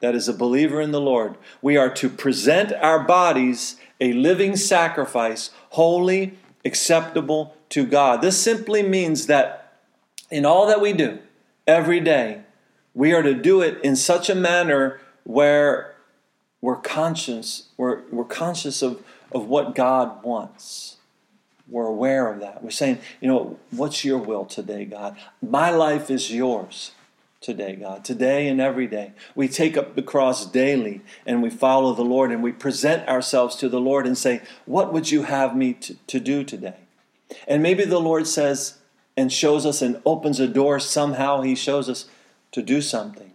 that 0.00 0.14
is 0.14 0.28
a 0.28 0.32
believer 0.32 0.80
in 0.80 0.90
the 0.90 1.00
Lord, 1.00 1.36
we 1.60 1.76
are 1.76 1.90
to 1.94 2.08
present 2.08 2.72
our 2.72 3.04
bodies 3.04 3.76
a 4.00 4.12
living 4.12 4.56
sacrifice, 4.56 5.50
holy, 5.70 6.36
acceptable 6.64 7.56
to 7.68 7.86
God. 7.86 8.20
This 8.20 8.40
simply 8.40 8.82
means 8.82 9.26
that 9.26 9.78
in 10.30 10.44
all 10.44 10.66
that 10.66 10.80
we 10.80 10.92
do 10.92 11.20
every 11.66 12.00
day, 12.00 12.40
we 12.94 13.12
are 13.12 13.22
to 13.22 13.34
do 13.34 13.62
it 13.62 13.80
in 13.82 13.94
such 13.94 14.28
a 14.28 14.34
manner 14.34 15.00
where 15.24 15.91
we're 16.62 16.76
conscious, 16.76 17.64
we're, 17.76 18.02
we're 18.10 18.24
conscious 18.24 18.80
of, 18.82 19.02
of 19.32 19.46
what 19.46 19.74
God 19.74 20.22
wants. 20.22 20.96
We're 21.68 21.86
aware 21.86 22.32
of 22.32 22.40
that. 22.40 22.62
We're 22.62 22.70
saying, 22.70 23.00
you 23.20 23.28
know, 23.28 23.58
what's 23.70 24.04
your 24.04 24.18
will 24.18 24.44
today, 24.44 24.84
God? 24.84 25.16
My 25.42 25.70
life 25.70 26.10
is 26.10 26.30
yours 26.32 26.92
today, 27.40 27.74
God, 27.74 28.04
today 28.04 28.46
and 28.46 28.60
every 28.60 28.86
day. 28.86 29.12
We 29.34 29.48
take 29.48 29.76
up 29.76 29.96
the 29.96 30.02
cross 30.02 30.46
daily 30.46 31.00
and 31.26 31.42
we 31.42 31.50
follow 31.50 31.94
the 31.94 32.04
Lord 32.04 32.30
and 32.30 32.42
we 32.42 32.52
present 32.52 33.08
ourselves 33.08 33.56
to 33.56 33.68
the 33.68 33.80
Lord 33.80 34.06
and 34.06 34.16
say, 34.16 34.42
What 34.64 34.92
would 34.92 35.10
you 35.10 35.24
have 35.24 35.56
me 35.56 35.72
to, 35.74 35.94
to 36.06 36.20
do 36.20 36.44
today? 36.44 36.76
And 37.48 37.62
maybe 37.62 37.84
the 37.84 38.00
Lord 38.00 38.28
says 38.28 38.78
and 39.16 39.32
shows 39.32 39.66
us 39.66 39.82
and 39.82 40.00
opens 40.06 40.38
a 40.38 40.46
door 40.46 40.78
somehow, 40.78 41.40
He 41.40 41.56
shows 41.56 41.88
us 41.88 42.08
to 42.52 42.62
do 42.62 42.80
something. 42.80 43.32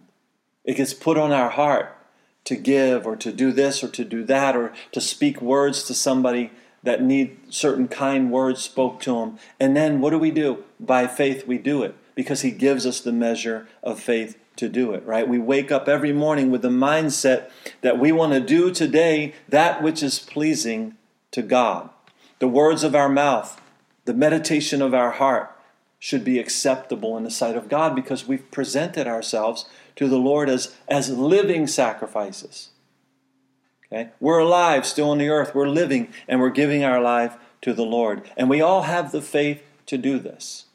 It 0.64 0.76
gets 0.76 0.94
put 0.94 1.18
on 1.18 1.32
our 1.32 1.50
heart 1.50 1.97
to 2.44 2.56
give 2.56 3.06
or 3.06 3.16
to 3.16 3.32
do 3.32 3.52
this 3.52 3.84
or 3.84 3.88
to 3.88 4.04
do 4.04 4.24
that 4.24 4.56
or 4.56 4.72
to 4.92 5.00
speak 5.00 5.42
words 5.42 5.82
to 5.84 5.94
somebody 5.94 6.50
that 6.82 7.02
need 7.02 7.38
certain 7.50 7.88
kind 7.88 8.30
words 8.30 8.62
spoke 8.62 9.00
to 9.00 9.14
them. 9.14 9.38
And 9.58 9.76
then 9.76 10.00
what 10.00 10.10
do 10.10 10.18
we 10.18 10.30
do? 10.30 10.64
By 10.78 11.06
faith, 11.06 11.46
we 11.46 11.58
do 11.58 11.82
it 11.82 11.94
because 12.14 12.42
He 12.42 12.50
gives 12.50 12.86
us 12.86 13.00
the 13.00 13.12
measure 13.12 13.68
of 13.82 14.00
faith 14.00 14.38
to 14.56 14.68
do 14.68 14.92
it, 14.92 15.04
right? 15.04 15.28
We 15.28 15.38
wake 15.38 15.70
up 15.70 15.88
every 15.88 16.12
morning 16.12 16.50
with 16.50 16.62
the 16.62 16.68
mindset 16.68 17.50
that 17.80 17.98
we 17.98 18.10
want 18.10 18.32
to 18.32 18.40
do 18.40 18.72
today 18.72 19.34
that 19.48 19.82
which 19.82 20.02
is 20.02 20.18
pleasing 20.18 20.96
to 21.30 21.42
God. 21.42 21.90
The 22.38 22.48
words 22.48 22.82
of 22.84 22.94
our 22.94 23.08
mouth, 23.08 23.60
the 24.04 24.14
meditation 24.14 24.82
of 24.82 24.94
our 24.94 25.12
heart 25.12 25.54
should 26.00 26.24
be 26.24 26.38
acceptable 26.38 27.16
in 27.16 27.24
the 27.24 27.30
sight 27.30 27.56
of 27.56 27.68
God 27.68 27.94
because 27.94 28.26
we've 28.26 28.50
presented 28.50 29.06
ourselves 29.06 29.68
to 29.98 30.06
the 30.06 30.16
Lord 30.16 30.48
as, 30.48 30.76
as 30.86 31.10
living 31.10 31.66
sacrifices. 31.66 32.70
Okay? 33.86 34.10
We're 34.20 34.38
alive 34.38 34.86
still 34.86 35.10
on 35.10 35.18
the 35.18 35.28
earth. 35.28 35.56
We're 35.56 35.68
living 35.68 36.12
and 36.28 36.38
we're 36.38 36.50
giving 36.50 36.84
our 36.84 37.00
life 37.00 37.36
to 37.62 37.74
the 37.74 37.82
Lord. 37.82 38.22
And 38.36 38.48
we 38.48 38.60
all 38.60 38.82
have 38.82 39.10
the 39.10 39.20
faith 39.20 39.60
to 39.86 39.98
do 39.98 40.20
this. 40.20 40.66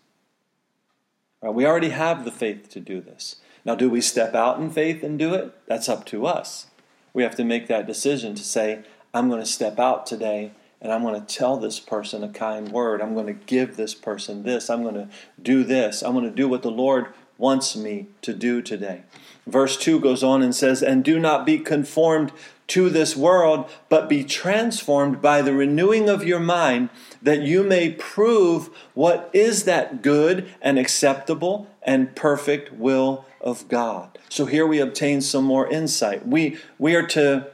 Right? 1.41 1.53
We 1.53 1.65
already 1.65 1.89
have 1.89 2.25
the 2.25 2.31
faith 2.31 2.67
to 2.71 2.81
do 2.81 2.99
this. 2.99 3.37
Now, 3.63 3.75
do 3.75 3.89
we 3.89 4.01
step 4.01 4.35
out 4.35 4.59
in 4.59 4.69
faith 4.69 5.03
and 5.03 5.17
do 5.17 5.33
it? 5.33 5.55
That's 5.67 5.87
up 5.87 6.05
to 6.07 6.25
us. 6.25 6.67
We 7.13 7.23
have 7.23 7.35
to 7.37 7.45
make 7.45 7.67
that 7.67 7.87
decision 7.87 8.35
to 8.35 8.43
say, 8.43 8.83
I'm 9.13 9.29
going 9.29 9.39
to 9.39 9.47
step 9.47 9.79
out 9.79 10.05
today 10.05 10.51
and 10.81 10.91
I'm 10.91 11.01
going 11.01 11.19
to 11.19 11.25
tell 11.25 11.55
this 11.55 11.79
person 11.79 12.25
a 12.25 12.29
kind 12.29 12.73
word. 12.73 13.01
I'm 13.01 13.13
going 13.13 13.27
to 13.27 13.45
give 13.45 13.77
this 13.77 13.95
person 13.95 14.43
this. 14.43 14.69
I'm 14.69 14.83
going 14.83 14.95
to 14.95 15.07
do 15.41 15.63
this. 15.63 16.03
I'm 16.03 16.11
going 16.11 16.25
to 16.25 16.35
do 16.35 16.49
what 16.49 16.61
the 16.61 16.69
Lord 16.69 17.07
wants 17.43 17.75
me 17.75 18.07
to 18.21 18.33
do 18.33 18.61
today. 18.61 19.03
Verse 19.45 19.75
2 19.75 19.99
goes 19.99 20.23
on 20.23 20.41
and 20.41 20.55
says, 20.55 20.81
And 20.81 21.03
do 21.03 21.19
not 21.19 21.45
be 21.45 21.59
conformed 21.59 22.31
to 22.67 22.89
this 22.89 23.17
world, 23.17 23.69
but 23.89 24.07
be 24.07 24.23
transformed 24.23 25.21
by 25.21 25.41
the 25.41 25.53
renewing 25.53 26.07
of 26.07 26.23
your 26.23 26.39
mind, 26.39 26.87
that 27.21 27.41
you 27.41 27.61
may 27.61 27.89
prove 27.89 28.69
what 28.93 29.29
is 29.33 29.65
that 29.65 30.01
good 30.01 30.49
and 30.61 30.79
acceptable 30.79 31.67
and 31.81 32.15
perfect 32.15 32.71
will 32.71 33.25
of 33.41 33.67
God. 33.67 34.17
So 34.29 34.45
here 34.45 34.65
we 34.65 34.79
obtain 34.79 35.19
some 35.19 35.43
more 35.43 35.67
insight. 35.67 36.25
We, 36.25 36.57
we 36.79 36.95
are 36.95 37.05
to, 37.07 37.47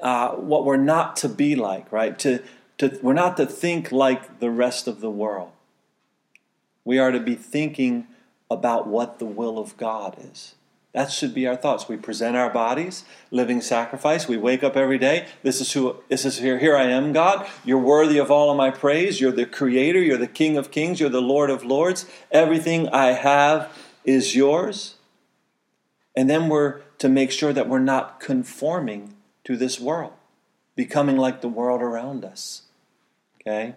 uh, 0.00 0.28
what 0.36 0.64
we're 0.64 0.76
not 0.76 1.16
to 1.16 1.28
be 1.28 1.56
like, 1.56 1.90
right? 1.90 2.16
To, 2.20 2.40
to, 2.78 2.96
we're 3.02 3.14
not 3.14 3.36
to 3.38 3.46
think 3.46 3.90
like 3.90 4.38
the 4.38 4.50
rest 4.50 4.86
of 4.86 5.00
the 5.00 5.10
world. 5.10 5.50
We 6.84 7.00
are 7.00 7.10
to 7.10 7.18
be 7.18 7.34
thinking 7.34 8.06
about 8.50 8.86
what 8.86 9.18
the 9.18 9.24
will 9.24 9.58
of 9.58 9.76
God 9.76 10.16
is. 10.18 10.54
That 10.94 11.10
should 11.10 11.34
be 11.34 11.46
our 11.48 11.56
thoughts. 11.56 11.88
We 11.88 11.96
present 11.96 12.36
our 12.36 12.48
bodies, 12.50 13.04
living 13.32 13.60
sacrifice. 13.60 14.28
We 14.28 14.36
wake 14.36 14.62
up 14.62 14.76
every 14.76 14.96
day. 14.96 15.26
This 15.42 15.60
is 15.60 15.72
who 15.72 15.96
this 16.08 16.24
is 16.24 16.38
here. 16.38 16.60
Here 16.60 16.76
I 16.76 16.84
am, 16.84 17.12
God. 17.12 17.48
You're 17.64 17.78
worthy 17.78 18.18
of 18.18 18.30
all 18.30 18.48
of 18.48 18.56
my 18.56 18.70
praise. 18.70 19.20
You're 19.20 19.32
the 19.32 19.44
creator. 19.44 20.00
You're 20.00 20.18
the 20.18 20.28
King 20.28 20.56
of 20.56 20.70
Kings. 20.70 21.00
You're 21.00 21.10
the 21.10 21.20
Lord 21.20 21.50
of 21.50 21.64
Lords. 21.64 22.06
Everything 22.30 22.88
I 22.90 23.06
have 23.06 23.76
is 24.04 24.36
yours. 24.36 24.94
And 26.14 26.30
then 26.30 26.48
we're 26.48 26.82
to 26.98 27.08
make 27.08 27.32
sure 27.32 27.52
that 27.52 27.68
we're 27.68 27.80
not 27.80 28.20
conforming 28.20 29.14
to 29.42 29.56
this 29.56 29.80
world, 29.80 30.12
becoming 30.76 31.16
like 31.16 31.40
the 31.40 31.48
world 31.48 31.82
around 31.82 32.24
us. 32.24 32.62
Okay? 33.40 33.74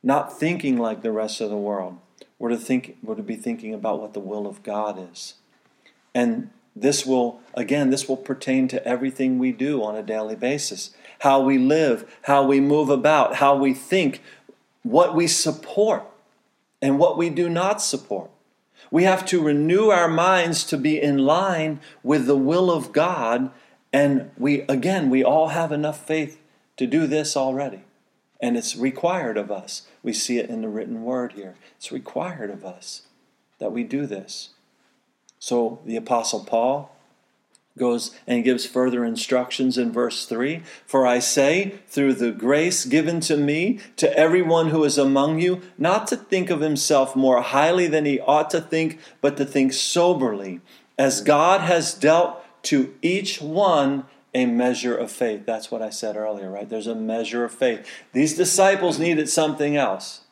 Not 0.00 0.38
thinking 0.38 0.76
like 0.78 1.02
the 1.02 1.10
rest 1.10 1.40
of 1.40 1.50
the 1.50 1.56
world. 1.56 1.98
We're 2.38 2.50
to 2.50 2.56
think 2.56 2.98
we're 3.02 3.14
to 3.14 3.22
be 3.22 3.36
thinking 3.36 3.72
about 3.72 4.00
what 4.00 4.14
the 4.14 4.20
will 4.20 4.46
of 4.46 4.62
God 4.62 4.98
is. 5.12 5.34
And 6.14 6.50
this 6.74 7.06
will, 7.06 7.40
again, 7.54 7.90
this 7.90 8.08
will 8.08 8.18
pertain 8.18 8.68
to 8.68 8.86
everything 8.86 9.38
we 9.38 9.52
do 9.52 9.82
on 9.82 9.96
a 9.96 10.02
daily 10.02 10.36
basis 10.36 10.94
how 11.20 11.40
we 11.40 11.56
live, 11.56 12.04
how 12.22 12.44
we 12.44 12.60
move 12.60 12.90
about, 12.90 13.36
how 13.36 13.56
we 13.56 13.72
think, 13.72 14.22
what 14.82 15.14
we 15.14 15.26
support, 15.26 16.04
and 16.82 16.98
what 16.98 17.16
we 17.16 17.30
do 17.30 17.48
not 17.48 17.80
support. 17.80 18.30
We 18.90 19.04
have 19.04 19.24
to 19.26 19.42
renew 19.42 19.88
our 19.88 20.08
minds 20.08 20.64
to 20.64 20.76
be 20.76 21.00
in 21.00 21.18
line 21.18 21.80
with 22.02 22.26
the 22.26 22.36
will 22.36 22.70
of 22.70 22.92
God. 22.92 23.50
And 23.92 24.30
we, 24.36 24.60
again, 24.62 25.10
we 25.10 25.24
all 25.24 25.48
have 25.48 25.72
enough 25.72 26.06
faith 26.06 26.38
to 26.76 26.86
do 26.86 27.06
this 27.06 27.36
already. 27.36 27.82
And 28.40 28.56
it's 28.56 28.76
required 28.76 29.36
of 29.36 29.50
us. 29.50 29.82
We 30.02 30.12
see 30.12 30.38
it 30.38 30.50
in 30.50 30.60
the 30.60 30.68
written 30.68 31.02
word 31.02 31.32
here. 31.32 31.54
It's 31.76 31.92
required 31.92 32.50
of 32.50 32.64
us 32.64 33.02
that 33.58 33.72
we 33.72 33.82
do 33.82 34.06
this. 34.06 34.50
So 35.38 35.80
the 35.84 35.96
Apostle 35.96 36.44
Paul 36.44 36.96
goes 37.78 38.12
and 38.26 38.44
gives 38.44 38.66
further 38.66 39.04
instructions 39.04 39.76
in 39.76 39.92
verse 39.92 40.26
3 40.26 40.62
For 40.86 41.06
I 41.06 41.18
say, 41.18 41.74
through 41.86 42.14
the 42.14 42.32
grace 42.32 42.84
given 42.84 43.20
to 43.20 43.36
me, 43.36 43.80
to 43.96 44.16
everyone 44.16 44.70
who 44.70 44.84
is 44.84 44.98
among 44.98 45.40
you, 45.40 45.62
not 45.76 46.06
to 46.08 46.16
think 46.16 46.50
of 46.50 46.60
himself 46.60 47.14
more 47.14 47.42
highly 47.42 47.86
than 47.86 48.04
he 48.04 48.20
ought 48.20 48.50
to 48.50 48.60
think, 48.60 48.98
but 49.20 49.36
to 49.36 49.44
think 49.44 49.72
soberly, 49.72 50.60
as 50.98 51.20
God 51.20 51.60
has 51.62 51.92
dealt 51.94 52.42
to 52.64 52.94
each 53.02 53.40
one 53.40 54.04
a 54.36 54.44
measure 54.44 54.94
of 54.94 55.10
faith. 55.10 55.46
That's 55.46 55.70
what 55.70 55.80
I 55.80 55.88
said 55.88 56.14
earlier, 56.14 56.50
right? 56.50 56.68
There's 56.68 56.86
a 56.86 56.94
measure 56.94 57.42
of 57.46 57.52
faith. 57.52 57.88
These 58.12 58.36
disciples 58.36 58.98
needed 58.98 59.30
something 59.30 59.78
else. 59.78 60.24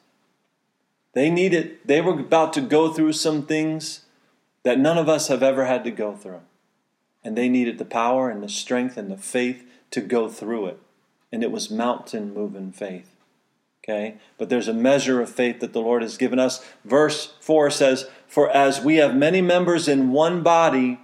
They 1.14 1.31
needed, 1.31 1.79
they 1.87 2.03
were 2.03 2.21
about 2.21 2.53
to 2.53 2.61
go 2.61 2.93
through 2.93 3.14
some 3.14 3.47
things 3.47 4.03
that 4.62 4.79
none 4.79 4.99
of 4.99 5.09
us 5.09 5.29
have 5.29 5.43
ever 5.43 5.64
had 5.64 5.85
to 5.85 5.90
go 5.90 6.14
through. 6.14 6.43
And 7.25 7.35
they 7.35 7.49
needed 7.49 7.79
the 7.79 7.87
power 7.87 8.29
and 8.29 8.43
the 8.43 8.49
strength 8.49 8.99
and 8.99 9.11
the 9.11 9.17
faith 9.17 9.64
to 9.93 10.03
go 10.03 10.29
through 10.29 10.67
it. 10.67 10.81
And 11.33 11.43
it 11.43 11.51
was 11.51 11.71
mountain 11.71 12.35
moving 12.35 12.73
faith. 12.73 13.17
Okay? 13.83 14.17
But 14.37 14.51
there's 14.51 14.69
a 14.69 14.75
measure 14.75 15.23
of 15.23 15.31
faith 15.31 15.61
that 15.61 15.73
the 15.73 15.81
Lord 15.81 16.03
has 16.03 16.19
given 16.19 16.38
us. 16.38 16.62
Verse 16.85 17.33
4 17.40 17.71
says, 17.71 18.07
For 18.27 18.51
as 18.51 18.83
we 18.83 18.97
have 18.97 19.17
many 19.17 19.40
members 19.40 19.88
in 19.88 20.12
one 20.12 20.43
body, 20.43 21.01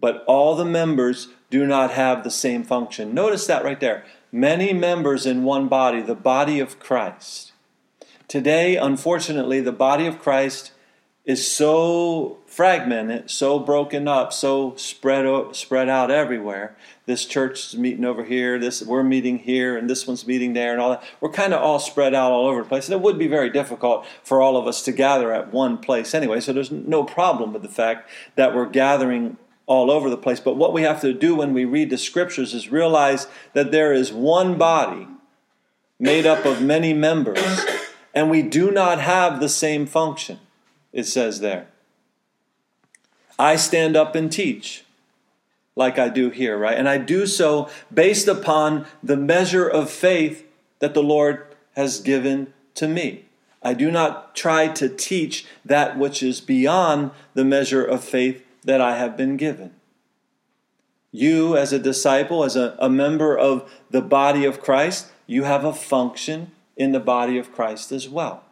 but 0.00 0.24
all 0.26 0.54
the 0.54 0.64
members 0.64 1.28
do 1.50 1.66
not 1.66 1.90
have 1.92 2.24
the 2.24 2.30
same 2.30 2.64
function. 2.64 3.14
Notice 3.14 3.46
that 3.46 3.64
right 3.64 3.80
there. 3.80 4.04
Many 4.32 4.72
members 4.72 5.26
in 5.26 5.44
one 5.44 5.68
body, 5.68 6.00
the 6.00 6.14
body 6.14 6.58
of 6.58 6.80
Christ. 6.80 7.52
Today, 8.26 8.76
unfortunately, 8.76 9.60
the 9.60 9.72
body 9.72 10.06
of 10.06 10.18
Christ 10.18 10.72
is 11.24 11.50
so 11.50 12.38
fragmented, 12.46 13.30
so 13.30 13.58
broken 13.58 14.06
up, 14.06 14.32
so 14.32 14.74
spread 14.76 15.24
out, 15.24 15.56
spread 15.56 15.88
out 15.88 16.10
everywhere. 16.10 16.76
This 17.06 17.24
church 17.24 17.68
is 17.68 17.78
meeting 17.78 18.04
over 18.04 18.24
here, 18.24 18.58
this 18.58 18.82
we're 18.82 19.02
meeting 19.02 19.38
here, 19.38 19.76
and 19.76 19.88
this 19.88 20.06
one's 20.06 20.26
meeting 20.26 20.52
there, 20.52 20.72
and 20.72 20.80
all 20.80 20.90
that. 20.90 21.02
We're 21.20 21.30
kind 21.30 21.54
of 21.54 21.62
all 21.62 21.78
spread 21.78 22.14
out 22.14 22.30
all 22.30 22.46
over 22.46 22.62
the 22.62 22.68
place, 22.68 22.88
and 22.88 22.94
it 22.94 23.00
would 23.00 23.18
be 23.18 23.26
very 23.26 23.48
difficult 23.48 24.06
for 24.22 24.42
all 24.42 24.56
of 24.56 24.66
us 24.66 24.82
to 24.82 24.92
gather 24.92 25.32
at 25.32 25.52
one 25.52 25.78
place 25.78 26.14
anyway. 26.14 26.40
So 26.40 26.52
there's 26.52 26.70
no 26.70 27.04
problem 27.04 27.54
with 27.54 27.62
the 27.62 27.68
fact 27.68 28.10
that 28.36 28.54
we're 28.54 28.68
gathering 28.68 29.38
all 29.66 29.90
over 29.90 30.10
the 30.10 30.16
place. 30.16 30.40
But 30.40 30.56
what 30.56 30.72
we 30.72 30.82
have 30.82 31.00
to 31.00 31.12
do 31.12 31.36
when 31.36 31.54
we 31.54 31.64
read 31.64 31.90
the 31.90 31.98
scriptures 31.98 32.54
is 32.54 32.70
realize 32.70 33.26
that 33.52 33.72
there 33.72 33.92
is 33.92 34.12
one 34.12 34.58
body 34.58 35.06
made 35.98 36.26
up 36.26 36.44
of 36.44 36.60
many 36.60 36.92
members, 36.92 37.64
and 38.12 38.30
we 38.30 38.42
do 38.42 38.70
not 38.70 39.00
have 39.00 39.40
the 39.40 39.48
same 39.48 39.86
function 39.86 40.38
it 40.92 41.04
says 41.04 41.40
there. 41.40 41.66
I 43.38 43.56
stand 43.56 43.96
up 43.96 44.14
and 44.14 44.30
teach 44.30 44.84
like 45.76 45.98
I 45.98 46.08
do 46.08 46.30
here, 46.30 46.56
right? 46.56 46.78
And 46.78 46.88
I 46.88 46.98
do 46.98 47.26
so 47.26 47.68
based 47.92 48.28
upon 48.28 48.86
the 49.02 49.16
measure 49.16 49.66
of 49.66 49.90
faith 49.90 50.46
that 50.78 50.94
the 50.94 51.02
Lord 51.02 51.44
has 51.74 52.00
given 52.00 52.52
to 52.76 52.86
me. 52.86 53.24
I 53.60 53.74
do 53.74 53.90
not 53.90 54.36
try 54.36 54.68
to 54.68 54.88
teach 54.88 55.46
that 55.64 55.98
which 55.98 56.22
is 56.22 56.40
beyond 56.40 57.10
the 57.34 57.44
measure 57.44 57.84
of 57.84 58.04
faith 58.04 58.43
that 58.64 58.80
I 58.80 58.96
have 58.96 59.16
been 59.16 59.36
given. 59.36 59.74
You, 61.12 61.56
as 61.56 61.72
a 61.72 61.78
disciple, 61.78 62.42
as 62.42 62.56
a, 62.56 62.76
a 62.78 62.90
member 62.90 63.38
of 63.38 63.70
the 63.90 64.02
body 64.02 64.44
of 64.44 64.60
Christ, 64.60 65.12
you 65.26 65.44
have 65.44 65.64
a 65.64 65.72
function 65.72 66.50
in 66.76 66.92
the 66.92 67.00
body 67.00 67.38
of 67.38 67.52
Christ 67.52 67.92
as 67.92 68.08
well. 68.08 68.42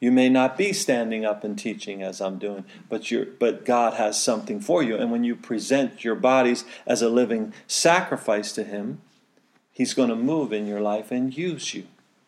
You 0.00 0.12
may 0.12 0.28
not 0.28 0.58
be 0.58 0.72
standing 0.72 1.24
up 1.24 1.44
and 1.44 1.58
teaching 1.58 2.02
as 2.02 2.20
I'm 2.20 2.38
doing, 2.38 2.64
but 2.88 3.10
you 3.10 3.34
but 3.38 3.64
God 3.64 3.94
has 3.94 4.22
something 4.22 4.60
for 4.60 4.82
you. 4.82 4.96
And 4.96 5.10
when 5.10 5.24
you 5.24 5.34
present 5.34 6.04
your 6.04 6.14
bodies 6.14 6.64
as 6.86 7.00
a 7.00 7.08
living 7.08 7.54
sacrifice 7.66 8.52
to 8.52 8.64
him, 8.64 9.00
he's 9.72 9.94
going 9.94 10.10
to 10.10 10.16
move 10.16 10.52
in 10.52 10.66
your 10.66 10.80
life 10.80 11.10
and 11.10 11.36
use 11.36 11.72
you 11.72 11.86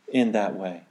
in 0.09 0.33
that 0.33 0.57
way. 0.57 0.85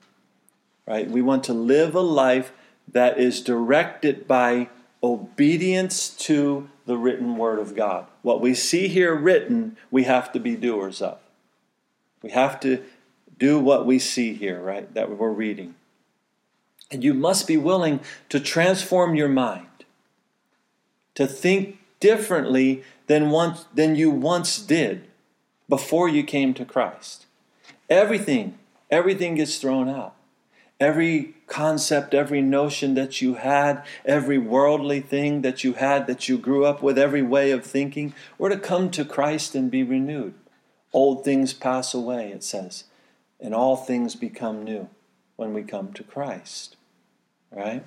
Right? 0.86 1.10
We 1.10 1.24
want 1.24 1.44
to 1.46 1.54
live 1.54 1.96
a 1.96 2.02
life 2.02 2.52
that 2.88 3.18
is 3.20 3.42
directed 3.42 4.28
by 4.28 4.70
obedience 5.06 6.10
to 6.10 6.70
the 6.86 6.98
written 6.98 7.38
word 7.38 7.60
of 7.60 7.76
God. 7.76 8.08
What 8.22 8.42
we 8.42 8.54
see 8.54 8.88
here 8.88 9.16
written, 9.16 9.78
we 9.92 10.04
have 10.04 10.32
to 10.34 10.40
be 10.40 10.56
doers 10.56 11.02
of. 11.02 11.20
We 12.22 12.32
have 12.32 12.60
to 12.62 12.84
do 13.38 13.60
what 13.60 13.86
we 13.86 14.00
see 14.00 14.34
here, 14.34 14.60
right? 14.60 14.92
That 14.94 15.10
we're 15.10 15.30
reading. 15.30 15.76
And 16.92 17.04
you 17.04 17.14
must 17.14 17.48
be 17.48 17.58
willing 17.58 18.00
to 18.30 18.40
transform 18.40 19.16
your 19.16 19.30
mind, 19.30 19.86
to 21.14 21.28
think 21.28 21.80
differently 22.00 22.84
than, 23.08 23.30
once, 23.30 23.66
than 23.74 23.96
you 23.96 24.10
once 24.10 24.60
did 24.60 25.06
before 25.70 26.10
you 26.10 26.24
came 26.24 26.54
to 26.56 26.66
Christ. 26.66 27.26
Everything, 27.90 28.58
everything 28.90 29.36
gets 29.36 29.58
thrown 29.58 29.88
out. 29.88 30.16
Every 30.80 31.35
concept, 31.48 32.14
every 32.14 32.42
notion 32.42 32.96
that 32.96 33.22
you 33.22 33.36
had, 33.36 33.84
every 34.06 34.38
worldly 34.38 35.00
thing 35.00 35.42
that 35.42 35.64
you 35.64 35.74
had 35.74 36.08
that 36.08 36.28
you 36.28 36.38
grew 36.38 36.66
up 36.66 36.82
with, 36.82 36.98
every 36.98 37.22
way 37.22 37.52
of 37.52 37.66
thinking, 37.66 38.14
were 38.38 38.50
to 38.50 38.58
come 38.58 38.90
to 38.92 39.06
Christ 39.06 39.56
and 39.56 39.70
be 39.70 39.84
renewed. 39.84 40.34
Old 40.94 41.24
things 41.24 41.54
pass 41.54 41.94
away, 41.94 42.32
it 42.32 42.44
says, 42.44 42.86
and 43.40 43.54
all 43.54 43.76
things 43.76 44.16
become 44.16 44.64
new 44.64 44.90
when 45.36 45.54
we 45.54 45.64
come 45.64 45.94
to 45.94 46.04
Christ. 46.04 46.78
Right? 47.52 47.86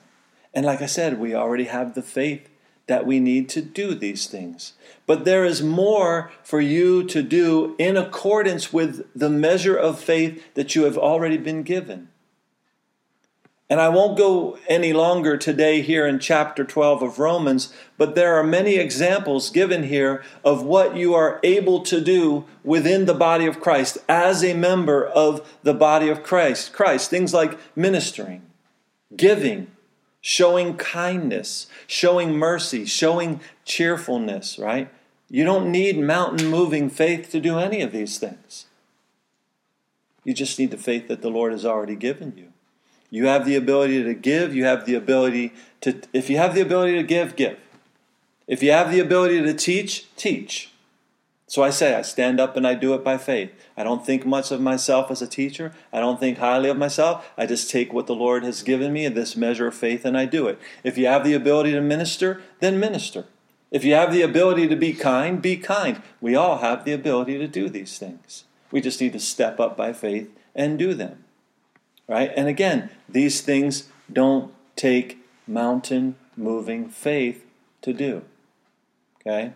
And 0.54 0.64
like 0.64 0.82
I 0.82 0.86
said, 0.86 1.18
we 1.18 1.34
already 1.34 1.64
have 1.64 1.94
the 1.94 2.02
faith 2.02 2.48
that 2.88 3.06
we 3.06 3.20
need 3.20 3.48
to 3.50 3.62
do 3.62 3.94
these 3.94 4.26
things. 4.26 4.72
But 5.06 5.24
there 5.24 5.44
is 5.44 5.62
more 5.62 6.32
for 6.42 6.60
you 6.60 7.04
to 7.04 7.22
do 7.22 7.76
in 7.78 7.96
accordance 7.96 8.72
with 8.72 9.06
the 9.14 9.30
measure 9.30 9.76
of 9.76 10.00
faith 10.00 10.42
that 10.54 10.74
you 10.74 10.84
have 10.84 10.98
already 10.98 11.36
been 11.36 11.62
given. 11.62 12.07
And 13.70 13.82
I 13.82 13.90
won't 13.90 14.16
go 14.16 14.58
any 14.66 14.94
longer 14.94 15.36
today 15.36 15.82
here 15.82 16.06
in 16.06 16.20
chapter 16.20 16.64
12 16.64 17.02
of 17.02 17.18
Romans, 17.18 17.72
but 17.98 18.14
there 18.14 18.34
are 18.36 18.42
many 18.42 18.76
examples 18.76 19.50
given 19.50 19.84
here 19.84 20.24
of 20.42 20.62
what 20.62 20.96
you 20.96 21.14
are 21.14 21.38
able 21.42 21.82
to 21.82 22.00
do 22.00 22.46
within 22.64 23.04
the 23.04 23.12
body 23.12 23.44
of 23.44 23.60
Christ 23.60 23.98
as 24.08 24.42
a 24.42 24.54
member 24.54 25.06
of 25.06 25.46
the 25.62 25.74
body 25.74 26.08
of 26.08 26.22
Christ. 26.22 26.72
Christ, 26.72 27.10
things 27.10 27.34
like 27.34 27.58
ministering, 27.76 28.40
giving, 29.14 29.70
showing 30.22 30.78
kindness, 30.78 31.66
showing 31.86 32.38
mercy, 32.38 32.86
showing 32.86 33.40
cheerfulness, 33.66 34.58
right? 34.58 34.88
You 35.28 35.44
don't 35.44 35.70
need 35.70 35.98
mountain 35.98 36.48
moving 36.48 36.88
faith 36.88 37.30
to 37.32 37.40
do 37.40 37.58
any 37.58 37.82
of 37.82 37.92
these 37.92 38.18
things. 38.18 38.64
You 40.24 40.32
just 40.32 40.58
need 40.58 40.70
the 40.70 40.78
faith 40.78 41.06
that 41.08 41.20
the 41.20 41.30
Lord 41.30 41.52
has 41.52 41.66
already 41.66 41.96
given 41.96 42.32
you. 42.34 42.47
You 43.10 43.26
have 43.26 43.46
the 43.46 43.56
ability 43.56 44.02
to 44.04 44.14
give. 44.14 44.54
You 44.54 44.64
have 44.64 44.86
the 44.86 44.94
ability 44.94 45.52
to, 45.80 46.00
if 46.12 46.28
you 46.28 46.36
have 46.36 46.54
the 46.54 46.60
ability 46.60 46.96
to 46.96 47.02
give, 47.02 47.36
give. 47.36 47.58
If 48.46 48.62
you 48.62 48.72
have 48.72 48.90
the 48.90 49.00
ability 49.00 49.42
to 49.42 49.54
teach, 49.54 50.14
teach. 50.16 50.70
So 51.46 51.62
I 51.62 51.70
say, 51.70 51.94
I 51.94 52.02
stand 52.02 52.40
up 52.40 52.56
and 52.56 52.66
I 52.66 52.74
do 52.74 52.92
it 52.92 53.02
by 53.02 53.16
faith. 53.16 53.50
I 53.74 53.82
don't 53.82 54.04
think 54.04 54.26
much 54.26 54.50
of 54.50 54.60
myself 54.60 55.10
as 55.10 55.22
a 55.22 55.26
teacher. 55.26 55.72
I 55.90 55.98
don't 55.98 56.20
think 56.20 56.36
highly 56.36 56.68
of 56.68 56.76
myself. 56.76 57.26
I 57.38 57.46
just 57.46 57.70
take 57.70 57.90
what 57.90 58.06
the 58.06 58.14
Lord 58.14 58.44
has 58.44 58.62
given 58.62 58.92
me, 58.92 59.08
this 59.08 59.34
measure 59.34 59.68
of 59.68 59.74
faith, 59.74 60.04
and 60.04 60.16
I 60.16 60.26
do 60.26 60.46
it. 60.46 60.58
If 60.84 60.98
you 60.98 61.06
have 61.06 61.24
the 61.24 61.32
ability 61.32 61.72
to 61.72 61.80
minister, 61.80 62.42
then 62.60 62.78
minister. 62.78 63.24
If 63.70 63.82
you 63.82 63.94
have 63.94 64.12
the 64.12 64.22
ability 64.22 64.68
to 64.68 64.76
be 64.76 64.92
kind, 64.92 65.40
be 65.40 65.56
kind. 65.56 66.02
We 66.20 66.36
all 66.36 66.58
have 66.58 66.84
the 66.84 66.92
ability 66.92 67.38
to 67.38 67.48
do 67.48 67.70
these 67.70 67.98
things. 67.98 68.44
We 68.70 68.82
just 68.82 69.00
need 69.00 69.14
to 69.14 69.20
step 69.20 69.58
up 69.58 69.74
by 69.74 69.94
faith 69.94 70.30
and 70.54 70.78
do 70.78 70.92
them. 70.92 71.24
Right? 72.08 72.32
And 72.34 72.48
again, 72.48 72.90
these 73.08 73.42
things 73.42 73.88
don't 74.10 74.52
take 74.76 75.18
mountain 75.46 76.16
moving 76.36 76.88
faith 76.88 77.44
to 77.82 77.92
do. 77.92 78.22
Okay? 79.20 79.52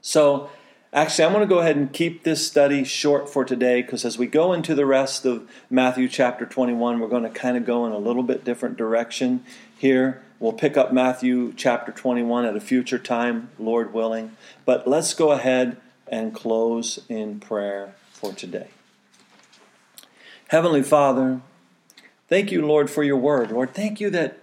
So, 0.00 0.50
actually, 0.92 1.26
I'm 1.26 1.32
going 1.32 1.46
to 1.46 1.54
go 1.54 1.60
ahead 1.60 1.76
and 1.76 1.92
keep 1.92 2.24
this 2.24 2.46
study 2.46 2.84
short 2.84 3.28
for 3.28 3.44
today 3.44 3.82
because 3.82 4.06
as 4.06 4.16
we 4.16 4.26
go 4.26 4.54
into 4.54 4.74
the 4.74 4.86
rest 4.86 5.26
of 5.26 5.48
Matthew 5.68 6.08
chapter 6.08 6.46
21, 6.46 6.98
we're 6.98 7.08
going 7.08 7.24
to 7.24 7.30
kind 7.30 7.56
of 7.56 7.66
go 7.66 7.84
in 7.84 7.92
a 7.92 7.98
little 7.98 8.22
bit 8.22 8.44
different 8.44 8.78
direction 8.78 9.44
here. 9.76 10.22
We'll 10.38 10.54
pick 10.54 10.78
up 10.78 10.90
Matthew 10.90 11.52
chapter 11.54 11.92
21 11.92 12.46
at 12.46 12.56
a 12.56 12.60
future 12.60 12.98
time, 12.98 13.50
Lord 13.58 13.92
willing. 13.92 14.34
But 14.64 14.88
let's 14.88 15.12
go 15.12 15.32
ahead 15.32 15.76
and 16.06 16.34
close 16.34 17.00
in 17.10 17.40
prayer 17.40 17.94
for 18.10 18.32
today. 18.32 18.68
Heavenly 20.48 20.82
Father, 20.82 21.42
Thank 22.30 22.52
you, 22.52 22.64
Lord, 22.64 22.88
for 22.88 23.02
your 23.02 23.16
word. 23.16 23.50
Lord, 23.50 23.74
thank 23.74 24.00
you 24.00 24.08
that 24.10 24.38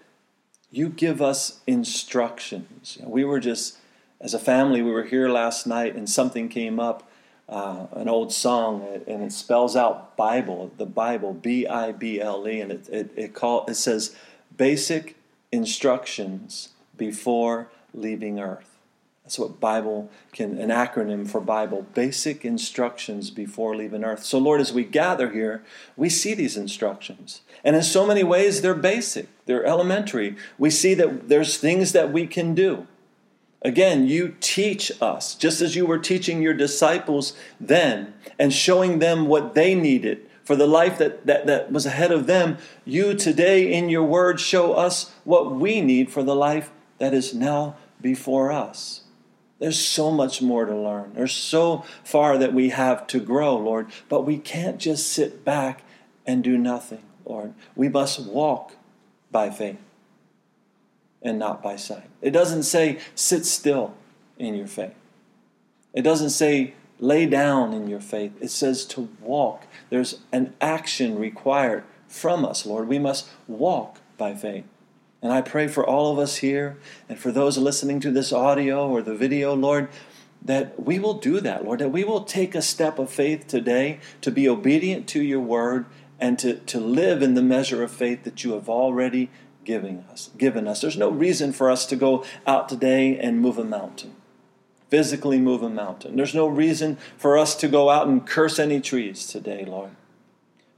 you 0.69 0.89
give 0.89 1.21
us 1.21 1.61
instructions. 1.65 2.97
We 3.01 3.23
were 3.23 3.39
just, 3.39 3.77
as 4.19 4.33
a 4.33 4.39
family, 4.39 4.81
we 4.81 4.91
were 4.91 5.05
here 5.05 5.29
last 5.29 5.65
night 5.65 5.95
and 5.95 6.09
something 6.09 6.49
came 6.49 6.81
up, 6.81 7.09
uh, 7.47 7.87
an 7.93 8.09
old 8.09 8.33
song, 8.33 8.85
and 9.07 9.23
it 9.23 9.31
spells 9.31 9.77
out 9.77 10.17
Bible, 10.17 10.73
the 10.75 10.85
Bible, 10.85 11.33
B 11.33 11.65
I 11.65 11.93
B 11.93 12.19
L 12.19 12.45
E, 12.45 12.59
and 12.59 12.73
it, 12.73 12.89
it, 12.89 13.11
it, 13.15 13.33
call, 13.33 13.65
it 13.67 13.75
says 13.75 14.13
basic 14.57 15.15
instructions 15.53 16.69
before 16.97 17.69
leaving 17.93 18.37
earth. 18.37 18.76
That's 19.27 19.39
what 19.39 19.59
Bible 19.59 20.09
can, 20.31 20.57
an 20.57 20.69
acronym 20.69 21.29
for 21.29 21.41
Bible, 21.41 21.85
basic 21.93 22.45
instructions 22.45 23.29
before 23.29 23.75
leaving 23.75 24.05
earth. 24.05 24.23
So, 24.23 24.37
Lord, 24.37 24.61
as 24.61 24.71
we 24.71 24.85
gather 24.85 25.31
here, 25.31 25.65
we 25.97 26.07
see 26.07 26.33
these 26.33 26.55
instructions. 26.55 27.41
And 27.61 27.75
in 27.75 27.83
so 27.83 28.07
many 28.07 28.23
ways, 28.23 28.61
they're 28.61 28.73
basic, 28.73 29.27
they're 29.45 29.65
elementary. 29.65 30.37
We 30.57 30.69
see 30.69 30.93
that 30.93 31.27
there's 31.27 31.57
things 31.57 31.91
that 31.91 32.13
we 32.13 32.25
can 32.25 32.55
do. 32.55 32.87
Again, 33.63 34.07
you 34.07 34.37
teach 34.39 34.93
us, 35.01 35.35
just 35.35 35.59
as 35.59 35.75
you 35.75 35.85
were 35.85 35.99
teaching 35.99 36.41
your 36.41 36.53
disciples 36.53 37.33
then 37.59 38.13
and 38.39 38.53
showing 38.53 38.99
them 38.99 39.25
what 39.25 39.55
they 39.55 39.75
needed 39.75 40.25
for 40.45 40.55
the 40.55 40.67
life 40.67 40.97
that, 40.99 41.25
that, 41.25 41.47
that 41.47 41.69
was 41.69 41.85
ahead 41.85 42.13
of 42.13 42.27
them. 42.27 42.59
You 42.85 43.13
today, 43.13 43.73
in 43.73 43.89
your 43.89 44.05
word, 44.05 44.39
show 44.39 44.71
us 44.71 45.11
what 45.25 45.53
we 45.53 45.81
need 45.81 46.13
for 46.13 46.23
the 46.23 46.35
life 46.35 46.71
that 46.97 47.13
is 47.13 47.33
now 47.33 47.75
before 48.01 48.53
us. 48.53 49.01
There's 49.59 49.79
so 49.79 50.11
much 50.11 50.41
more 50.41 50.65
to 50.65 50.75
learn. 50.75 51.13
There's 51.15 51.33
so 51.33 51.83
far 52.03 52.37
that 52.37 52.53
we 52.53 52.69
have 52.69 53.07
to 53.07 53.19
grow, 53.19 53.57
Lord. 53.57 53.87
But 54.07 54.21
we 54.21 54.37
can't 54.37 54.77
just 54.77 55.07
sit 55.11 55.43
back 55.43 55.83
and 56.25 56.43
do 56.43 56.57
nothing, 56.57 57.03
Lord. 57.25 57.53
We 57.75 57.89
must 57.89 58.19
walk 58.19 58.73
by 59.31 59.49
faith 59.49 59.79
and 61.21 61.39
not 61.39 61.63
by 61.63 61.75
sight. 61.75 62.09
It 62.21 62.31
doesn't 62.31 62.63
say 62.63 62.99
sit 63.15 63.45
still 63.45 63.95
in 64.37 64.53
your 64.55 64.67
faith, 64.67 64.95
it 65.93 66.03
doesn't 66.03 66.29
say 66.29 66.75
lay 66.99 67.25
down 67.25 67.73
in 67.73 67.87
your 67.87 67.99
faith. 67.99 68.33
It 68.41 68.49
says 68.49 68.85
to 68.85 69.09
walk. 69.21 69.67
There's 69.89 70.19
an 70.31 70.53
action 70.59 71.17
required 71.17 71.83
from 72.07 72.45
us, 72.45 72.65
Lord. 72.65 72.87
We 72.87 72.99
must 72.99 73.29
walk 73.47 73.99
by 74.17 74.33
faith. 74.33 74.65
And 75.21 75.31
I 75.31 75.41
pray 75.41 75.67
for 75.67 75.85
all 75.85 76.11
of 76.11 76.19
us 76.19 76.37
here 76.37 76.77
and 77.09 77.17
for 77.17 77.31
those 77.31 77.57
listening 77.57 77.99
to 78.01 78.11
this 78.11 78.31
audio 78.31 78.87
or 78.87 79.01
the 79.01 79.15
video, 79.15 79.55
Lord, 79.55 79.89
that 80.43 80.83
we 80.83 80.99
will 80.99 81.15
do 81.15 81.39
that, 81.39 81.65
Lord, 81.65 81.79
that 81.79 81.91
we 81.91 82.03
will 82.03 82.23
take 82.23 82.53
a 82.53 82.61
step 82.61 82.99
of 82.99 83.09
faith 83.09 83.47
today 83.47 83.99
to 84.21 84.31
be 84.31 84.47
obedient 84.47 85.07
to 85.09 85.21
your 85.21 85.39
word 85.39 85.85
and 86.19 86.37
to, 86.39 86.55
to 86.55 86.79
live 86.79 87.21
in 87.21 87.33
the 87.33 87.41
measure 87.41 87.83
of 87.83 87.91
faith 87.91 88.23
that 88.23 88.43
you 88.43 88.53
have 88.53 88.69
already 88.69 89.29
given 89.63 90.05
us, 90.09 90.29
given 90.37 90.67
us. 90.67 90.81
There's 90.81 90.97
no 90.97 91.09
reason 91.09 91.51
for 91.51 91.69
us 91.69 91.85
to 91.87 91.95
go 91.95 92.23
out 92.45 92.69
today 92.69 93.17
and 93.17 93.41
move 93.41 93.57
a 93.57 93.63
mountain, 93.63 94.15
physically 94.89 95.39
move 95.39 95.61
a 95.61 95.69
mountain. 95.69 96.15
There's 96.15 96.35
no 96.35 96.47
reason 96.47 96.97
for 97.17 97.37
us 97.37 97.55
to 97.57 97.67
go 97.67 97.89
out 97.89 98.07
and 98.07 98.25
curse 98.25 98.59
any 98.59 98.79
trees 98.79 99.27
today, 99.27 99.65
Lord. 99.65 99.91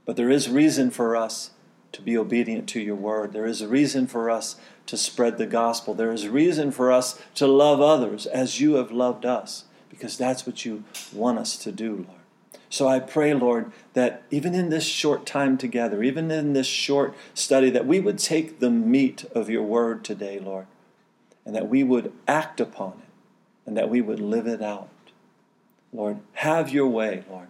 But 0.04 0.16
there 0.16 0.30
is 0.30 0.48
reason 0.48 0.90
for 0.90 1.14
us 1.14 1.52
to 1.92 2.02
be 2.02 2.16
obedient 2.16 2.68
to 2.70 2.80
your 2.80 2.96
word. 2.96 3.32
There 3.32 3.46
is 3.46 3.60
a 3.60 3.68
reason 3.68 4.06
for 4.06 4.30
us 4.30 4.56
to 4.86 4.96
spread 4.96 5.38
the 5.38 5.46
gospel. 5.46 5.94
There 5.94 6.12
is 6.12 6.24
a 6.24 6.30
reason 6.30 6.70
for 6.70 6.90
us 6.92 7.20
to 7.36 7.46
love 7.46 7.80
others 7.80 8.26
as 8.26 8.60
you 8.60 8.74
have 8.74 8.90
loved 8.90 9.24
us, 9.24 9.64
because 9.88 10.16
that's 10.16 10.46
what 10.46 10.64
you 10.64 10.84
want 11.12 11.38
us 11.38 11.56
to 11.58 11.72
do, 11.72 12.06
Lord. 12.08 12.20
So 12.68 12.86
I 12.86 13.00
pray, 13.00 13.34
Lord, 13.34 13.72
that 13.94 14.22
even 14.30 14.54
in 14.54 14.68
this 14.70 14.84
short 14.84 15.26
time 15.26 15.58
together, 15.58 16.04
even 16.04 16.30
in 16.30 16.52
this 16.52 16.68
short 16.68 17.14
study, 17.34 17.68
that 17.70 17.86
we 17.86 17.98
would 17.98 18.18
take 18.18 18.60
the 18.60 18.70
meat 18.70 19.24
of 19.34 19.50
your 19.50 19.64
word 19.64 20.04
today, 20.04 20.38
Lord, 20.38 20.66
and 21.44 21.54
that 21.56 21.68
we 21.68 21.82
would 21.82 22.12
act 22.28 22.60
upon 22.60 22.92
it, 22.92 23.10
and 23.66 23.76
that 23.76 23.90
we 23.90 24.00
would 24.00 24.20
live 24.20 24.46
it 24.46 24.62
out. 24.62 24.88
Lord, 25.92 26.18
have 26.34 26.70
your 26.70 26.86
way, 26.86 27.24
Lord. 27.28 27.48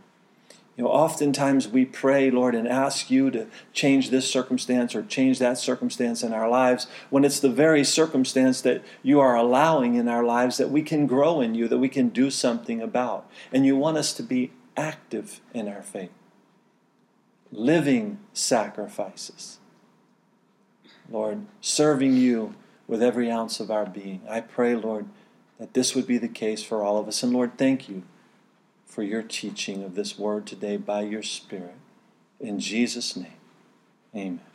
You 0.81 0.87
know, 0.87 0.93
oftentimes 0.93 1.69
we 1.69 1.85
pray, 1.85 2.31
Lord, 2.31 2.55
and 2.55 2.67
ask 2.67 3.11
you 3.11 3.31
to 3.33 3.49
change 3.75 4.09
this 4.09 4.31
circumstance 4.31 4.95
or 4.95 5.03
change 5.03 5.39
that 5.39 5.59
circumstance 5.59 6.23
in 6.23 6.33
our 6.33 6.49
lives 6.49 6.87
when 7.11 7.23
it's 7.23 7.39
the 7.39 7.51
very 7.51 7.85
circumstance 7.85 8.63
that 8.63 8.83
you 9.03 9.21
are 9.21 9.37
allowing 9.37 9.97
in 9.97 10.09
our 10.09 10.25
lives 10.25 10.57
that 10.57 10.71
we 10.71 10.81
can 10.81 11.07
grow 11.07 11.43
in 11.43 11.55
you, 11.55 11.69
that 11.69 11.77
we 11.77 11.91
can 11.91 12.09
do 12.09 12.31
something 12.31 12.81
about. 12.81 13.31
And 13.53 13.67
you 13.67 13.77
want 13.77 13.99
us 13.99 14.15
to 14.15 14.23
be 14.23 14.53
active 14.75 15.43
in 15.53 15.69
our 15.69 15.83
faith, 15.83 16.15
living 17.53 18.19
sacrifices. 18.33 19.59
Lord, 21.11 21.45
serving 21.61 22.17
you 22.17 22.55
with 22.87 23.03
every 23.03 23.31
ounce 23.31 23.61
of 23.61 23.71
our 23.71 23.85
being. 23.85 24.23
I 24.27 24.41
pray, 24.41 24.75
Lord, 24.75 25.11
that 25.59 25.75
this 25.75 25.95
would 25.95 26.07
be 26.07 26.17
the 26.17 26.27
case 26.27 26.63
for 26.63 26.83
all 26.83 26.97
of 26.97 27.07
us. 27.07 27.23
And 27.23 27.35
Lord, 27.35 27.59
thank 27.59 27.87
you 27.87 28.05
for 28.91 29.03
your 29.03 29.23
teaching 29.23 29.85
of 29.85 29.95
this 29.95 30.19
word 30.19 30.47
today 30.47 30.77
by 30.77 31.03
your 31.03 31.23
Spirit. 31.23 31.77
In 32.41 32.59
Jesus' 32.59 33.17
name, 33.17 33.39
amen. 34.15 34.50